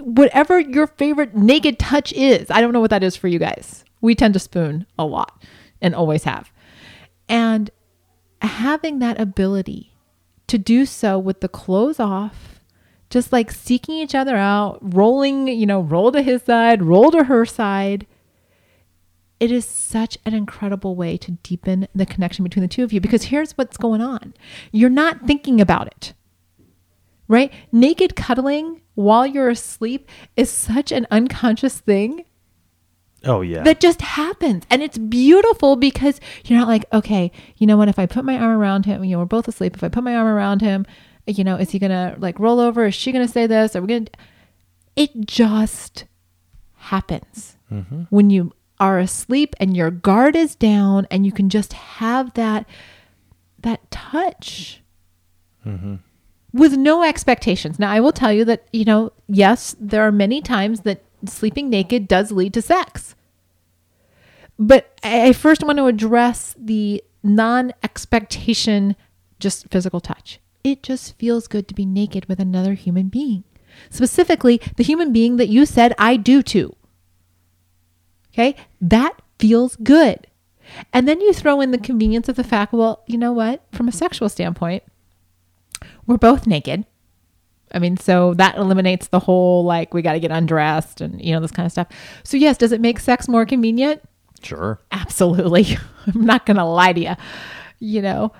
whatever 0.00 0.58
your 0.58 0.86
favorite 0.86 1.34
naked 1.34 1.78
touch 1.78 2.12
is. 2.12 2.50
I 2.50 2.60
don't 2.60 2.72
know 2.72 2.80
what 2.80 2.90
that 2.90 3.02
is 3.02 3.16
for 3.16 3.28
you 3.28 3.38
guys. 3.38 3.84
We 4.00 4.14
tend 4.14 4.34
to 4.34 4.40
spoon 4.40 4.86
a 4.98 5.06
lot 5.06 5.42
and 5.80 5.94
always 5.94 6.24
have. 6.24 6.52
And 7.28 7.70
having 8.42 8.98
that 9.00 9.20
ability 9.20 9.92
to 10.46 10.58
do 10.58 10.86
so 10.86 11.18
with 11.18 11.40
the 11.40 11.48
clothes 11.48 11.98
off, 11.98 12.60
just 13.10 13.32
like 13.32 13.50
seeking 13.50 13.96
each 13.96 14.14
other 14.14 14.36
out, 14.36 14.78
rolling, 14.80 15.48
you 15.48 15.66
know, 15.66 15.80
roll 15.80 16.12
to 16.12 16.22
his 16.22 16.42
side, 16.42 16.82
roll 16.82 17.10
to 17.10 17.24
her 17.24 17.44
side. 17.44 18.06
It 19.38 19.52
is 19.52 19.66
such 19.66 20.16
an 20.24 20.34
incredible 20.34 20.96
way 20.96 21.16
to 21.18 21.32
deepen 21.32 21.88
the 21.94 22.06
connection 22.06 22.42
between 22.42 22.62
the 22.62 22.68
two 22.68 22.84
of 22.84 22.92
you 22.92 23.00
because 23.00 23.24
here's 23.24 23.52
what's 23.52 23.76
going 23.76 24.00
on. 24.00 24.34
You're 24.72 24.88
not 24.90 25.26
thinking 25.26 25.60
about 25.60 25.88
it, 25.88 26.14
right? 27.28 27.52
Naked 27.70 28.16
cuddling 28.16 28.80
while 28.94 29.26
you're 29.26 29.50
asleep 29.50 30.08
is 30.36 30.50
such 30.50 30.90
an 30.90 31.06
unconscious 31.10 31.80
thing 31.80 32.24
Oh 33.24 33.40
yeah. 33.40 33.62
that 33.62 33.80
just 33.80 34.02
happens. 34.02 34.64
And 34.70 34.82
it's 34.82 34.98
beautiful 34.98 35.76
because 35.76 36.20
you're 36.44 36.58
not 36.58 36.68
like, 36.68 36.84
okay, 36.92 37.32
you 37.56 37.66
know 37.66 37.76
what? 37.76 37.88
If 37.88 37.98
I 37.98 38.06
put 38.06 38.24
my 38.24 38.38
arm 38.38 38.56
around 38.58 38.86
him, 38.86 39.02
you 39.04 39.12
know, 39.12 39.18
we're 39.18 39.24
both 39.24 39.48
asleep. 39.48 39.74
If 39.74 39.82
I 39.82 39.88
put 39.88 40.04
my 40.04 40.14
arm 40.14 40.26
around 40.26 40.60
him, 40.60 40.86
you 41.26 41.42
know, 41.42 41.56
is 41.56 41.70
he 41.70 41.78
going 41.78 41.90
to 41.90 42.16
like 42.18 42.38
roll 42.38 42.60
over? 42.60 42.86
Is 42.86 42.94
she 42.94 43.12
going 43.12 43.26
to 43.26 43.32
say 43.32 43.46
this? 43.46 43.74
Are 43.74 43.80
we 43.80 43.88
going 43.88 44.04
to? 44.06 44.12
It 44.94 45.26
just 45.26 46.04
happens 46.74 47.56
mm-hmm. 47.70 48.02
when 48.10 48.30
you 48.30 48.52
are 48.78 48.98
asleep 48.98 49.54
and 49.58 49.76
your 49.76 49.90
guard 49.90 50.36
is 50.36 50.54
down 50.54 51.06
and 51.10 51.24
you 51.26 51.32
can 51.32 51.48
just 51.48 51.72
have 51.72 52.32
that 52.34 52.66
that 53.60 53.90
touch 53.90 54.82
mm-hmm. 55.66 55.96
with 56.52 56.76
no 56.76 57.02
expectations. 57.02 57.78
Now, 57.78 57.90
I 57.90 58.00
will 58.00 58.12
tell 58.12 58.32
you 58.32 58.44
that, 58.44 58.66
you 58.72 58.84
know, 58.84 59.12
yes, 59.26 59.74
there 59.80 60.02
are 60.02 60.12
many 60.12 60.40
times 60.40 60.80
that 60.80 61.02
sleeping 61.24 61.70
naked 61.70 62.08
does 62.08 62.32
lead 62.32 62.54
to 62.54 62.62
sex. 62.62 63.14
But 64.58 64.98
I 65.02 65.32
first 65.32 65.62
want 65.62 65.78
to 65.78 65.86
address 65.86 66.54
the 66.58 67.02
non 67.22 67.72
expectation, 67.82 68.96
just 69.38 69.68
physical 69.70 70.00
touch. 70.00 70.40
It 70.64 70.82
just 70.82 71.16
feels 71.18 71.46
good 71.46 71.68
to 71.68 71.74
be 71.74 71.86
naked 71.86 72.26
with 72.26 72.40
another 72.40 72.74
human 72.74 73.08
being, 73.08 73.44
specifically 73.90 74.60
the 74.76 74.82
human 74.82 75.12
being 75.12 75.36
that 75.36 75.48
you 75.48 75.66
said 75.66 75.94
I 75.98 76.16
do 76.16 76.42
to. 76.44 76.74
Okay, 78.32 78.56
that 78.80 79.22
feels 79.38 79.76
good. 79.76 80.26
And 80.92 81.06
then 81.06 81.20
you 81.20 81.32
throw 81.32 81.60
in 81.60 81.70
the 81.70 81.78
convenience 81.78 82.28
of 82.28 82.36
the 82.36 82.44
fact, 82.44 82.72
well, 82.72 83.02
you 83.06 83.16
know 83.16 83.32
what? 83.32 83.64
From 83.72 83.88
a 83.88 83.92
sexual 83.92 84.28
standpoint, 84.28 84.82
we're 86.06 86.16
both 86.16 86.46
naked. 86.46 86.84
I 87.72 87.78
mean, 87.78 87.96
so 87.96 88.34
that 88.34 88.56
eliminates 88.56 89.08
the 89.08 89.18
whole 89.18 89.64
like 89.64 89.92
we 89.92 90.02
got 90.02 90.12
to 90.12 90.20
get 90.20 90.30
undressed 90.30 91.00
and 91.00 91.22
you 91.22 91.32
know 91.32 91.40
this 91.40 91.50
kind 91.50 91.66
of 91.66 91.72
stuff. 91.72 91.88
So 92.22 92.36
yes, 92.36 92.56
does 92.56 92.72
it 92.72 92.80
make 92.80 93.00
sex 93.00 93.28
more 93.28 93.44
convenient? 93.44 94.02
sure. 94.42 94.80
Absolutely. 94.92 95.76
I'm 96.06 96.24
not 96.24 96.46
going 96.46 96.56
to 96.56 96.64
lie 96.64 96.92
to 96.92 97.00
you. 97.00 97.14
You 97.78 98.02
know. 98.02 98.32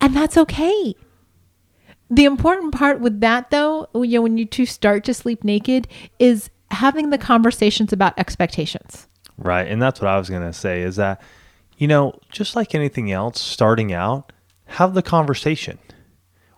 And 0.00 0.14
that's 0.14 0.36
okay. 0.36 0.94
The 2.10 2.24
important 2.24 2.74
part 2.74 3.00
with 3.00 3.20
that 3.20 3.50
though, 3.50 3.88
you 3.94 4.18
know, 4.18 4.22
when 4.22 4.38
you 4.38 4.46
two 4.46 4.66
start 4.66 5.04
to 5.04 5.14
sleep 5.14 5.42
naked 5.42 5.88
is 6.18 6.50
having 6.70 7.10
the 7.10 7.18
conversations 7.18 7.92
about 7.92 8.18
expectations. 8.18 9.08
Right. 9.38 9.66
And 9.66 9.80
that's 9.80 10.00
what 10.00 10.08
I 10.08 10.18
was 10.18 10.30
going 10.30 10.42
to 10.42 10.52
say 10.52 10.82
is 10.82 10.96
that, 10.96 11.20
you 11.78 11.88
know, 11.88 12.18
just 12.30 12.56
like 12.56 12.74
anything 12.74 13.10
else, 13.10 13.40
starting 13.40 13.92
out, 13.92 14.32
have 14.66 14.94
the 14.94 15.02
conversation. 15.02 15.78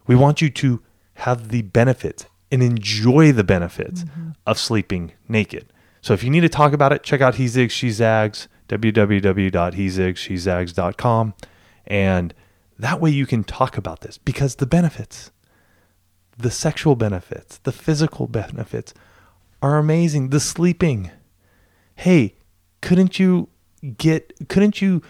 We 0.06 0.16
want 0.16 0.42
you 0.42 0.50
to 0.50 0.82
have 1.14 1.48
the 1.48 1.62
benefits 1.62 2.26
and 2.50 2.62
enjoy 2.62 3.32
the 3.32 3.44
benefits 3.44 4.04
mm-hmm. 4.04 4.32
of 4.46 4.58
sleeping 4.58 5.12
naked. 5.28 5.72
So 6.02 6.12
if 6.12 6.22
you 6.22 6.28
need 6.30 6.42
to 6.42 6.50
talk 6.50 6.74
about 6.74 6.92
it, 6.92 7.02
check 7.02 7.22
out 7.22 7.36
He 7.36 7.46
Zigs, 7.46 7.70
She 7.70 7.90
Zags, 7.90 8.48
www.hezigshezags.com. 8.68 11.34
And 11.86 12.34
that 12.78 13.00
way 13.00 13.10
you 13.10 13.26
can 13.26 13.44
talk 13.44 13.76
about 13.76 14.00
this 14.00 14.18
because 14.18 14.56
the 14.56 14.66
benefits, 14.66 15.30
the 16.36 16.50
sexual 16.50 16.96
benefits, 16.96 17.58
the 17.58 17.72
physical 17.72 18.26
benefits 18.26 18.94
are 19.62 19.78
amazing. 19.78 20.30
The 20.30 20.40
sleeping. 20.40 21.10
Hey, 21.96 22.34
couldn't 22.80 23.18
you 23.18 23.48
get, 23.96 24.48
couldn't 24.48 24.82
you 24.82 25.02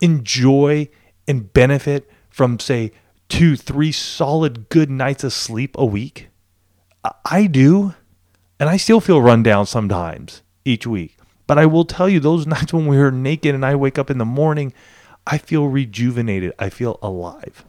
enjoy 0.00 0.88
and 1.28 1.52
benefit 1.52 2.10
from, 2.28 2.58
say, 2.58 2.92
two, 3.28 3.56
three 3.56 3.92
solid 3.92 4.68
good 4.68 4.90
nights 4.90 5.24
of 5.24 5.32
sleep 5.32 5.76
a 5.78 5.86
week? 5.86 6.28
I- 7.24 7.46
do. 7.46 7.94
And 8.58 8.68
I 8.68 8.76
still 8.76 9.00
feel 9.00 9.20
run 9.20 9.42
down 9.42 9.66
sometimes 9.66 10.42
each 10.64 10.86
week. 10.86 11.16
But 11.46 11.58
I 11.58 11.66
will 11.66 11.84
tell 11.84 12.08
you, 12.08 12.20
those 12.20 12.46
nights 12.46 12.72
when 12.72 12.86
we 12.86 12.96
are 12.96 13.10
naked 13.10 13.54
and 13.54 13.64
I 13.64 13.74
wake 13.74 13.98
up 13.98 14.10
in 14.10 14.18
the 14.18 14.24
morning, 14.24 14.72
I 15.26 15.38
feel 15.38 15.68
rejuvenated. 15.68 16.52
I 16.58 16.68
feel 16.70 16.98
alive. 17.02 17.64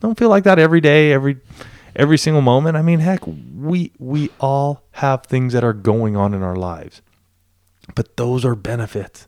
Don't 0.00 0.18
feel 0.18 0.28
like 0.28 0.44
that 0.44 0.58
every 0.58 0.80
day, 0.80 1.12
every 1.12 1.38
every 1.94 2.18
single 2.18 2.42
moment. 2.42 2.76
I 2.76 2.82
mean, 2.82 3.00
heck, 3.00 3.20
we 3.26 3.92
we 3.98 4.30
all 4.40 4.82
have 4.92 5.24
things 5.24 5.52
that 5.52 5.64
are 5.64 5.72
going 5.72 6.16
on 6.16 6.34
in 6.34 6.42
our 6.42 6.56
lives. 6.56 7.02
But 7.94 8.16
those 8.16 8.44
are 8.44 8.54
benefits. 8.54 9.26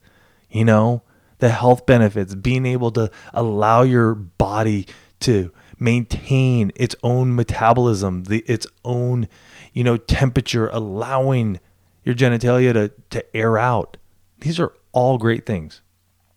You 0.50 0.64
know, 0.64 1.02
the 1.38 1.50
health 1.50 1.86
benefits, 1.86 2.34
being 2.34 2.66
able 2.66 2.90
to 2.92 3.10
allow 3.32 3.82
your 3.82 4.14
body 4.14 4.86
to 5.20 5.52
maintain 5.78 6.72
its 6.74 6.96
own 7.02 7.34
metabolism, 7.34 8.24
the 8.24 8.38
its 8.46 8.66
own, 8.84 9.28
you 9.72 9.84
know, 9.84 9.96
temperature, 9.96 10.68
allowing 10.68 11.60
your 12.04 12.14
genitalia 12.14 12.72
to, 12.72 12.92
to 13.10 13.36
air 13.36 13.58
out. 13.58 13.96
These 14.40 14.58
are 14.58 14.72
all 14.92 15.18
great 15.18 15.46
things. 15.46 15.82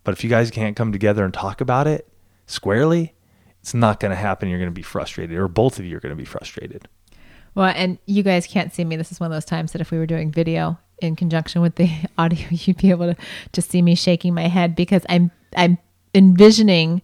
But 0.03 0.13
if 0.13 0.23
you 0.23 0.29
guys 0.29 0.51
can't 0.51 0.75
come 0.75 0.91
together 0.91 1.23
and 1.23 1.33
talk 1.33 1.61
about 1.61 1.87
it 1.87 2.07
squarely, 2.47 3.13
it's 3.61 3.73
not 3.73 3.99
going 3.99 4.09
to 4.09 4.15
happen. 4.15 4.49
You're 4.49 4.59
going 4.59 4.71
to 4.71 4.73
be 4.73 4.81
frustrated, 4.81 5.37
or 5.37 5.47
both 5.47 5.79
of 5.79 5.85
you 5.85 5.97
are 5.97 5.99
going 5.99 6.11
to 6.11 6.15
be 6.15 6.25
frustrated. 6.25 6.87
Well, 7.53 7.71
and 7.75 7.99
you 8.05 8.23
guys 8.23 8.47
can't 8.47 8.73
see 8.73 8.83
me. 8.85 8.95
This 8.95 9.11
is 9.11 9.19
one 9.19 9.31
of 9.31 9.35
those 9.35 9.45
times 9.45 9.73
that 9.73 9.81
if 9.81 9.91
we 9.91 9.97
were 9.97 10.05
doing 10.05 10.31
video 10.31 10.79
in 11.01 11.15
conjunction 11.15 11.61
with 11.61 11.75
the 11.75 11.89
audio, 12.17 12.47
you'd 12.49 12.77
be 12.77 12.89
able 12.89 13.13
to 13.13 13.21
to 13.51 13.61
see 13.61 13.81
me 13.81 13.95
shaking 13.95 14.33
my 14.33 14.47
head 14.47 14.75
because 14.75 15.05
I'm 15.09 15.31
I'm 15.55 15.77
envisioning 16.13 17.01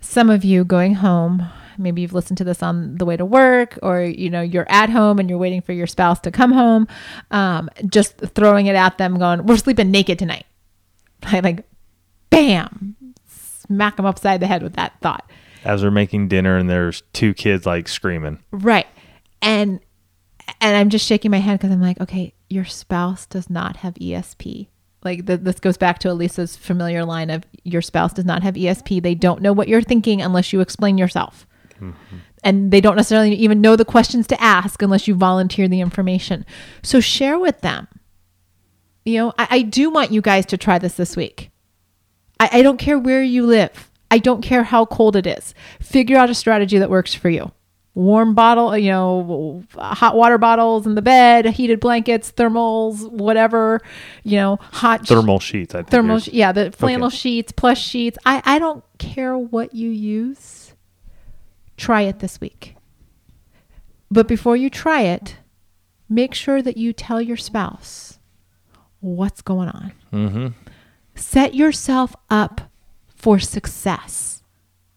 some 0.00 0.30
of 0.30 0.44
you 0.44 0.64
going 0.64 0.94
home. 0.94 1.48
Maybe 1.76 2.02
you've 2.02 2.12
listened 2.12 2.38
to 2.38 2.44
this 2.44 2.62
on 2.62 2.98
the 2.98 3.04
way 3.04 3.16
to 3.16 3.24
work, 3.24 3.78
or 3.82 4.00
you 4.00 4.30
know 4.30 4.40
you're 4.40 4.66
at 4.68 4.88
home 4.88 5.18
and 5.18 5.28
you're 5.28 5.38
waiting 5.38 5.60
for 5.60 5.72
your 5.72 5.88
spouse 5.88 6.20
to 6.20 6.30
come 6.30 6.52
home. 6.52 6.86
Um, 7.32 7.68
just 7.88 8.16
throwing 8.18 8.66
it 8.66 8.76
at 8.76 8.96
them, 8.98 9.18
going, 9.18 9.44
"We're 9.44 9.56
sleeping 9.56 9.90
naked 9.90 10.18
tonight." 10.18 10.46
Like, 11.32 11.42
like, 11.42 11.64
bam, 12.34 12.96
smack 13.26 13.96
them 13.96 14.06
upside 14.06 14.40
the 14.40 14.46
head 14.46 14.62
with 14.62 14.74
that 14.74 14.94
thought. 15.00 15.30
As 15.64 15.82
we're 15.82 15.90
making 15.90 16.28
dinner, 16.28 16.56
and 16.56 16.68
there's 16.68 17.02
two 17.12 17.32
kids 17.34 17.64
like 17.64 17.88
screaming. 17.88 18.38
Right. 18.50 18.86
And 19.40 19.80
and 20.60 20.76
I'm 20.76 20.90
just 20.90 21.06
shaking 21.06 21.30
my 21.30 21.38
head 21.38 21.58
because 21.58 21.70
I'm 21.72 21.80
like, 21.80 22.00
okay, 22.00 22.34
your 22.48 22.64
spouse 22.64 23.26
does 23.26 23.48
not 23.48 23.78
have 23.78 23.94
ESP. 23.94 24.68
Like 25.02 25.26
th- 25.26 25.40
this 25.40 25.60
goes 25.60 25.76
back 25.76 25.98
to 26.00 26.08
Alisa's 26.08 26.56
familiar 26.56 27.04
line 27.04 27.30
of 27.30 27.44
your 27.62 27.82
spouse 27.82 28.12
does 28.12 28.24
not 28.24 28.42
have 28.42 28.54
ESP. 28.54 29.02
They 29.02 29.14
don't 29.14 29.42
know 29.42 29.52
what 29.52 29.68
you're 29.68 29.82
thinking 29.82 30.22
unless 30.22 30.52
you 30.52 30.60
explain 30.60 30.98
yourself. 30.98 31.46
Mm-hmm. 31.80 32.16
And 32.42 32.70
they 32.70 32.80
don't 32.80 32.96
necessarily 32.96 33.34
even 33.34 33.60
know 33.60 33.76
the 33.76 33.84
questions 33.84 34.26
to 34.28 34.40
ask 34.40 34.80
unless 34.82 35.08
you 35.08 35.14
volunteer 35.14 35.66
the 35.66 35.80
information. 35.80 36.44
So 36.82 37.00
share 37.00 37.38
with 37.38 37.60
them. 37.62 37.88
You 39.04 39.18
know, 39.18 39.32
I, 39.38 39.48
I 39.50 39.62
do 39.62 39.90
want 39.90 40.12
you 40.12 40.20
guys 40.20 40.46
to 40.46 40.58
try 40.58 40.78
this 40.78 40.94
this 40.94 41.16
week. 41.16 41.50
I, 42.40 42.48
I 42.52 42.62
don't 42.62 42.78
care 42.78 42.98
where 42.98 43.22
you 43.22 43.46
live. 43.46 43.90
I 44.10 44.18
don't 44.18 44.42
care 44.42 44.62
how 44.62 44.84
cold 44.86 45.16
it 45.16 45.26
is. 45.26 45.54
Figure 45.80 46.16
out 46.16 46.30
a 46.30 46.34
strategy 46.34 46.78
that 46.78 46.90
works 46.90 47.14
for 47.14 47.28
you. 47.30 47.50
Warm 47.96 48.34
bottle, 48.34 48.76
you 48.76 48.90
know, 48.90 49.62
hot 49.78 50.16
water 50.16 50.36
bottles 50.36 50.84
in 50.84 50.96
the 50.96 51.02
bed, 51.02 51.46
heated 51.46 51.78
blankets, 51.78 52.32
thermals, 52.32 53.08
whatever, 53.08 53.80
you 54.24 54.36
know, 54.36 54.56
hot 54.72 55.06
Thermal 55.06 55.38
sheets. 55.38 55.74
I 55.76 55.78
think 55.78 55.90
thermal, 55.90 56.18
sh- 56.18 56.28
yeah, 56.32 56.50
the 56.50 56.72
flannel 56.72 57.06
Okay. 57.06 57.16
sheets, 57.16 57.52
plush 57.52 57.80
sheets. 57.86 58.18
I, 58.26 58.42
I 58.44 58.58
don't 58.58 58.82
care 58.98 59.38
what 59.38 59.74
you 59.74 59.90
use. 59.90 60.74
Try 61.76 62.02
it 62.02 62.18
this 62.18 62.40
week. 62.40 62.74
But 64.10 64.26
before 64.28 64.56
you 64.56 64.70
try 64.70 65.02
it, 65.02 65.36
make 66.08 66.34
sure 66.34 66.62
that 66.62 66.76
you 66.76 66.92
tell 66.92 67.20
your 67.22 67.36
spouse 67.36 68.18
what's 69.00 69.40
going 69.42 69.68
on. 69.68 69.92
Mhm. 70.12 70.54
Set 71.14 71.54
yourself 71.54 72.14
up 72.30 72.60
for 73.14 73.38
success 73.38 74.42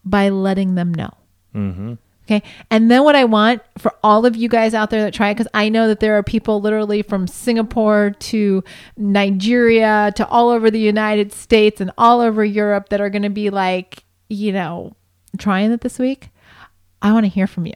by 0.03 0.29
letting 0.29 0.75
them 0.75 0.93
know. 0.93 1.11
Mhm. 1.55 1.97
Okay. 2.25 2.43
And 2.69 2.91
then 2.91 3.03
what 3.05 3.15
I 3.15 3.23
want 3.23 3.61
for 3.77 3.93
all 4.03 4.25
of 4.25 4.35
you 4.35 4.49
guys 4.49 4.73
out 4.73 4.89
there 4.89 5.01
that 5.03 5.13
try 5.13 5.29
it, 5.29 5.35
because 5.35 5.47
I 5.53 5.69
know 5.69 5.87
that 5.87 6.01
there 6.01 6.17
are 6.17 6.23
people 6.23 6.59
literally 6.59 7.01
from 7.01 7.25
Singapore 7.25 8.11
to 8.19 8.63
Nigeria 8.97 10.11
to 10.17 10.27
all 10.27 10.49
over 10.49 10.69
the 10.69 10.79
United 10.79 11.31
States 11.31 11.79
and 11.79 11.89
all 11.97 12.19
over 12.19 12.43
Europe 12.43 12.89
that 12.89 12.99
are 12.99 13.09
going 13.09 13.21
to 13.21 13.29
be 13.29 13.49
like, 13.49 14.03
you 14.29 14.51
know, 14.51 14.93
trying 15.37 15.71
it 15.71 15.81
this 15.81 15.99
week. 15.99 16.29
I 17.01 17.13
want 17.13 17.25
to 17.25 17.29
hear 17.29 17.47
from 17.47 17.65
you. 17.65 17.73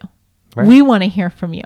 Right. 0.56 0.68
We 0.68 0.82
want 0.82 1.04
to 1.04 1.10
hear 1.10 1.30
from 1.30 1.54
you. 1.54 1.64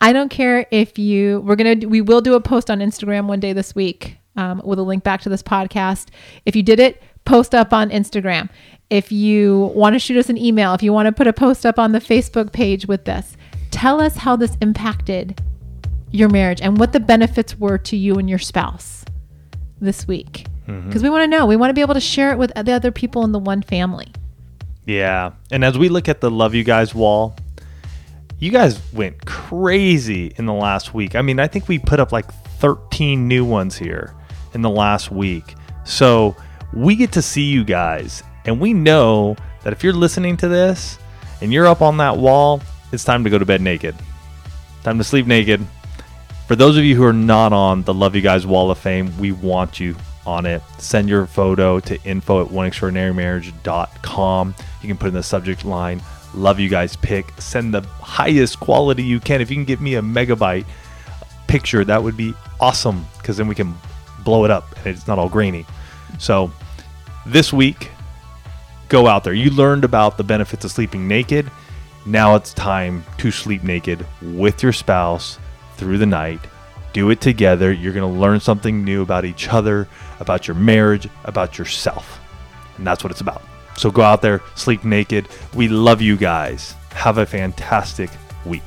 I 0.00 0.12
don't 0.12 0.28
care 0.30 0.66
if 0.72 0.98
you, 0.98 1.40
we're 1.46 1.54
going 1.56 1.80
to, 1.80 1.86
we 1.86 2.00
will 2.00 2.20
do 2.20 2.34
a 2.34 2.40
post 2.40 2.70
on 2.72 2.80
Instagram 2.80 3.26
one 3.26 3.38
day 3.38 3.52
this 3.52 3.74
week 3.74 4.16
um, 4.36 4.60
with 4.64 4.78
a 4.78 4.82
link 4.82 5.04
back 5.04 5.20
to 5.22 5.28
this 5.28 5.42
podcast. 5.42 6.08
If 6.44 6.56
you 6.56 6.62
did 6.62 6.80
it, 6.80 7.02
post 7.24 7.54
up 7.54 7.72
on 7.72 7.90
Instagram. 7.90 8.48
If 8.88 9.10
you 9.10 9.72
want 9.74 9.94
to 9.94 9.98
shoot 9.98 10.16
us 10.16 10.28
an 10.28 10.38
email, 10.38 10.74
if 10.74 10.82
you 10.82 10.92
want 10.92 11.06
to 11.06 11.12
put 11.12 11.26
a 11.26 11.32
post 11.32 11.66
up 11.66 11.78
on 11.78 11.92
the 11.92 11.98
Facebook 11.98 12.52
page 12.52 12.86
with 12.86 13.04
this, 13.04 13.36
tell 13.70 14.00
us 14.00 14.16
how 14.16 14.36
this 14.36 14.56
impacted 14.60 15.40
your 16.10 16.28
marriage 16.28 16.60
and 16.60 16.78
what 16.78 16.92
the 16.92 17.00
benefits 17.00 17.58
were 17.58 17.78
to 17.78 17.96
you 17.96 18.14
and 18.16 18.30
your 18.30 18.38
spouse 18.38 19.04
this 19.80 20.06
week. 20.06 20.46
Because 20.66 21.02
we 21.02 21.10
want 21.10 21.22
to 21.22 21.28
know. 21.28 21.46
We 21.46 21.54
want 21.54 21.70
to 21.70 21.74
be 21.74 21.80
able 21.80 21.94
to 21.94 22.00
share 22.00 22.32
it 22.32 22.38
with 22.38 22.52
the 22.52 22.72
other 22.72 22.90
people 22.90 23.22
in 23.24 23.30
the 23.30 23.38
one 23.38 23.62
family. 23.62 24.12
Yeah. 24.84 25.32
And 25.52 25.64
as 25.64 25.78
we 25.78 25.88
look 25.88 26.08
at 26.08 26.20
the 26.20 26.30
Love 26.30 26.54
You 26.54 26.64
Guys 26.64 26.92
wall, 26.92 27.36
you 28.40 28.50
guys 28.50 28.80
went 28.92 29.26
crazy 29.26 30.32
in 30.36 30.46
the 30.46 30.52
last 30.52 30.92
week. 30.92 31.14
I 31.14 31.22
mean, 31.22 31.38
I 31.38 31.46
think 31.46 31.68
we 31.68 31.78
put 31.78 32.00
up 32.00 32.10
like 32.10 32.32
13 32.58 33.28
new 33.28 33.44
ones 33.44 33.76
here 33.76 34.15
in 34.56 34.62
the 34.62 34.70
last 34.70 35.12
week. 35.12 35.54
So 35.84 36.34
we 36.72 36.96
get 36.96 37.12
to 37.12 37.22
see 37.22 37.44
you 37.44 37.62
guys. 37.62 38.24
And 38.46 38.58
we 38.58 38.74
know 38.74 39.36
that 39.62 39.72
if 39.72 39.84
you're 39.84 39.92
listening 39.92 40.36
to 40.38 40.48
this 40.48 40.98
and 41.40 41.52
you're 41.52 41.66
up 41.66 41.82
on 41.82 41.98
that 41.98 42.16
wall, 42.16 42.60
it's 42.90 43.04
time 43.04 43.22
to 43.22 43.30
go 43.30 43.38
to 43.38 43.44
bed 43.44 43.60
naked. 43.60 43.94
Time 44.82 44.98
to 44.98 45.04
sleep 45.04 45.26
naked. 45.26 45.64
For 46.48 46.56
those 46.56 46.76
of 46.76 46.84
you 46.84 46.96
who 46.96 47.04
are 47.04 47.12
not 47.12 47.52
on 47.52 47.82
the 47.82 47.92
Love 47.92 48.16
You 48.16 48.22
Guys 48.22 48.46
Wall 48.46 48.70
of 48.70 48.78
Fame, 48.78 49.16
we 49.18 49.32
want 49.32 49.78
you 49.78 49.94
on 50.24 50.46
it. 50.46 50.62
Send 50.78 51.08
your 51.08 51.26
photo 51.26 51.80
to 51.80 52.02
info 52.04 52.42
at 52.42 52.48
oneextraordinarymarriage.com. 52.48 54.54
You 54.80 54.88
can 54.88 54.96
put 54.96 55.08
in 55.08 55.14
the 55.14 55.22
subject 55.22 55.64
line, 55.64 56.00
Love 56.34 56.60
You 56.60 56.68
Guys 56.68 56.96
pick. 56.96 57.32
Send 57.38 57.74
the 57.74 57.82
highest 58.00 58.60
quality 58.60 59.02
you 59.02 59.20
can. 59.20 59.40
If 59.40 59.50
you 59.50 59.56
can 59.56 59.64
give 59.64 59.80
me 59.80 59.96
a 59.96 60.02
megabyte 60.02 60.66
picture, 61.48 61.84
that 61.84 62.02
would 62.02 62.16
be 62.16 62.32
awesome 62.60 63.04
because 63.18 63.36
then 63.36 63.48
we 63.48 63.56
can 63.56 63.74
blow 64.26 64.44
it 64.44 64.50
up 64.50 64.76
and 64.78 64.88
it's 64.88 65.06
not 65.06 65.18
all 65.18 65.30
grainy. 65.30 65.64
So 66.18 66.50
this 67.24 67.50
week, 67.50 67.90
Go 68.88 69.08
out 69.08 69.24
there. 69.24 69.34
You 69.34 69.50
learned 69.50 69.84
about 69.84 70.16
the 70.16 70.24
benefits 70.24 70.64
of 70.64 70.70
sleeping 70.70 71.08
naked. 71.08 71.50
Now 72.04 72.36
it's 72.36 72.54
time 72.54 73.04
to 73.18 73.32
sleep 73.32 73.64
naked 73.64 74.06
with 74.22 74.62
your 74.62 74.72
spouse 74.72 75.40
through 75.76 75.98
the 75.98 76.06
night. 76.06 76.40
Do 76.92 77.10
it 77.10 77.20
together. 77.20 77.72
You're 77.72 77.92
going 77.92 78.10
to 78.10 78.20
learn 78.20 78.38
something 78.38 78.84
new 78.84 79.02
about 79.02 79.24
each 79.24 79.48
other, 79.48 79.88
about 80.20 80.46
your 80.46 80.54
marriage, 80.54 81.08
about 81.24 81.58
yourself. 81.58 82.20
And 82.78 82.86
that's 82.86 83.02
what 83.02 83.10
it's 83.10 83.20
about. 83.20 83.42
So 83.76 83.90
go 83.90 84.02
out 84.02 84.22
there, 84.22 84.40
sleep 84.54 84.84
naked. 84.84 85.28
We 85.52 85.66
love 85.66 86.00
you 86.00 86.16
guys. 86.16 86.74
Have 86.92 87.18
a 87.18 87.26
fantastic 87.26 88.08
week. 88.44 88.62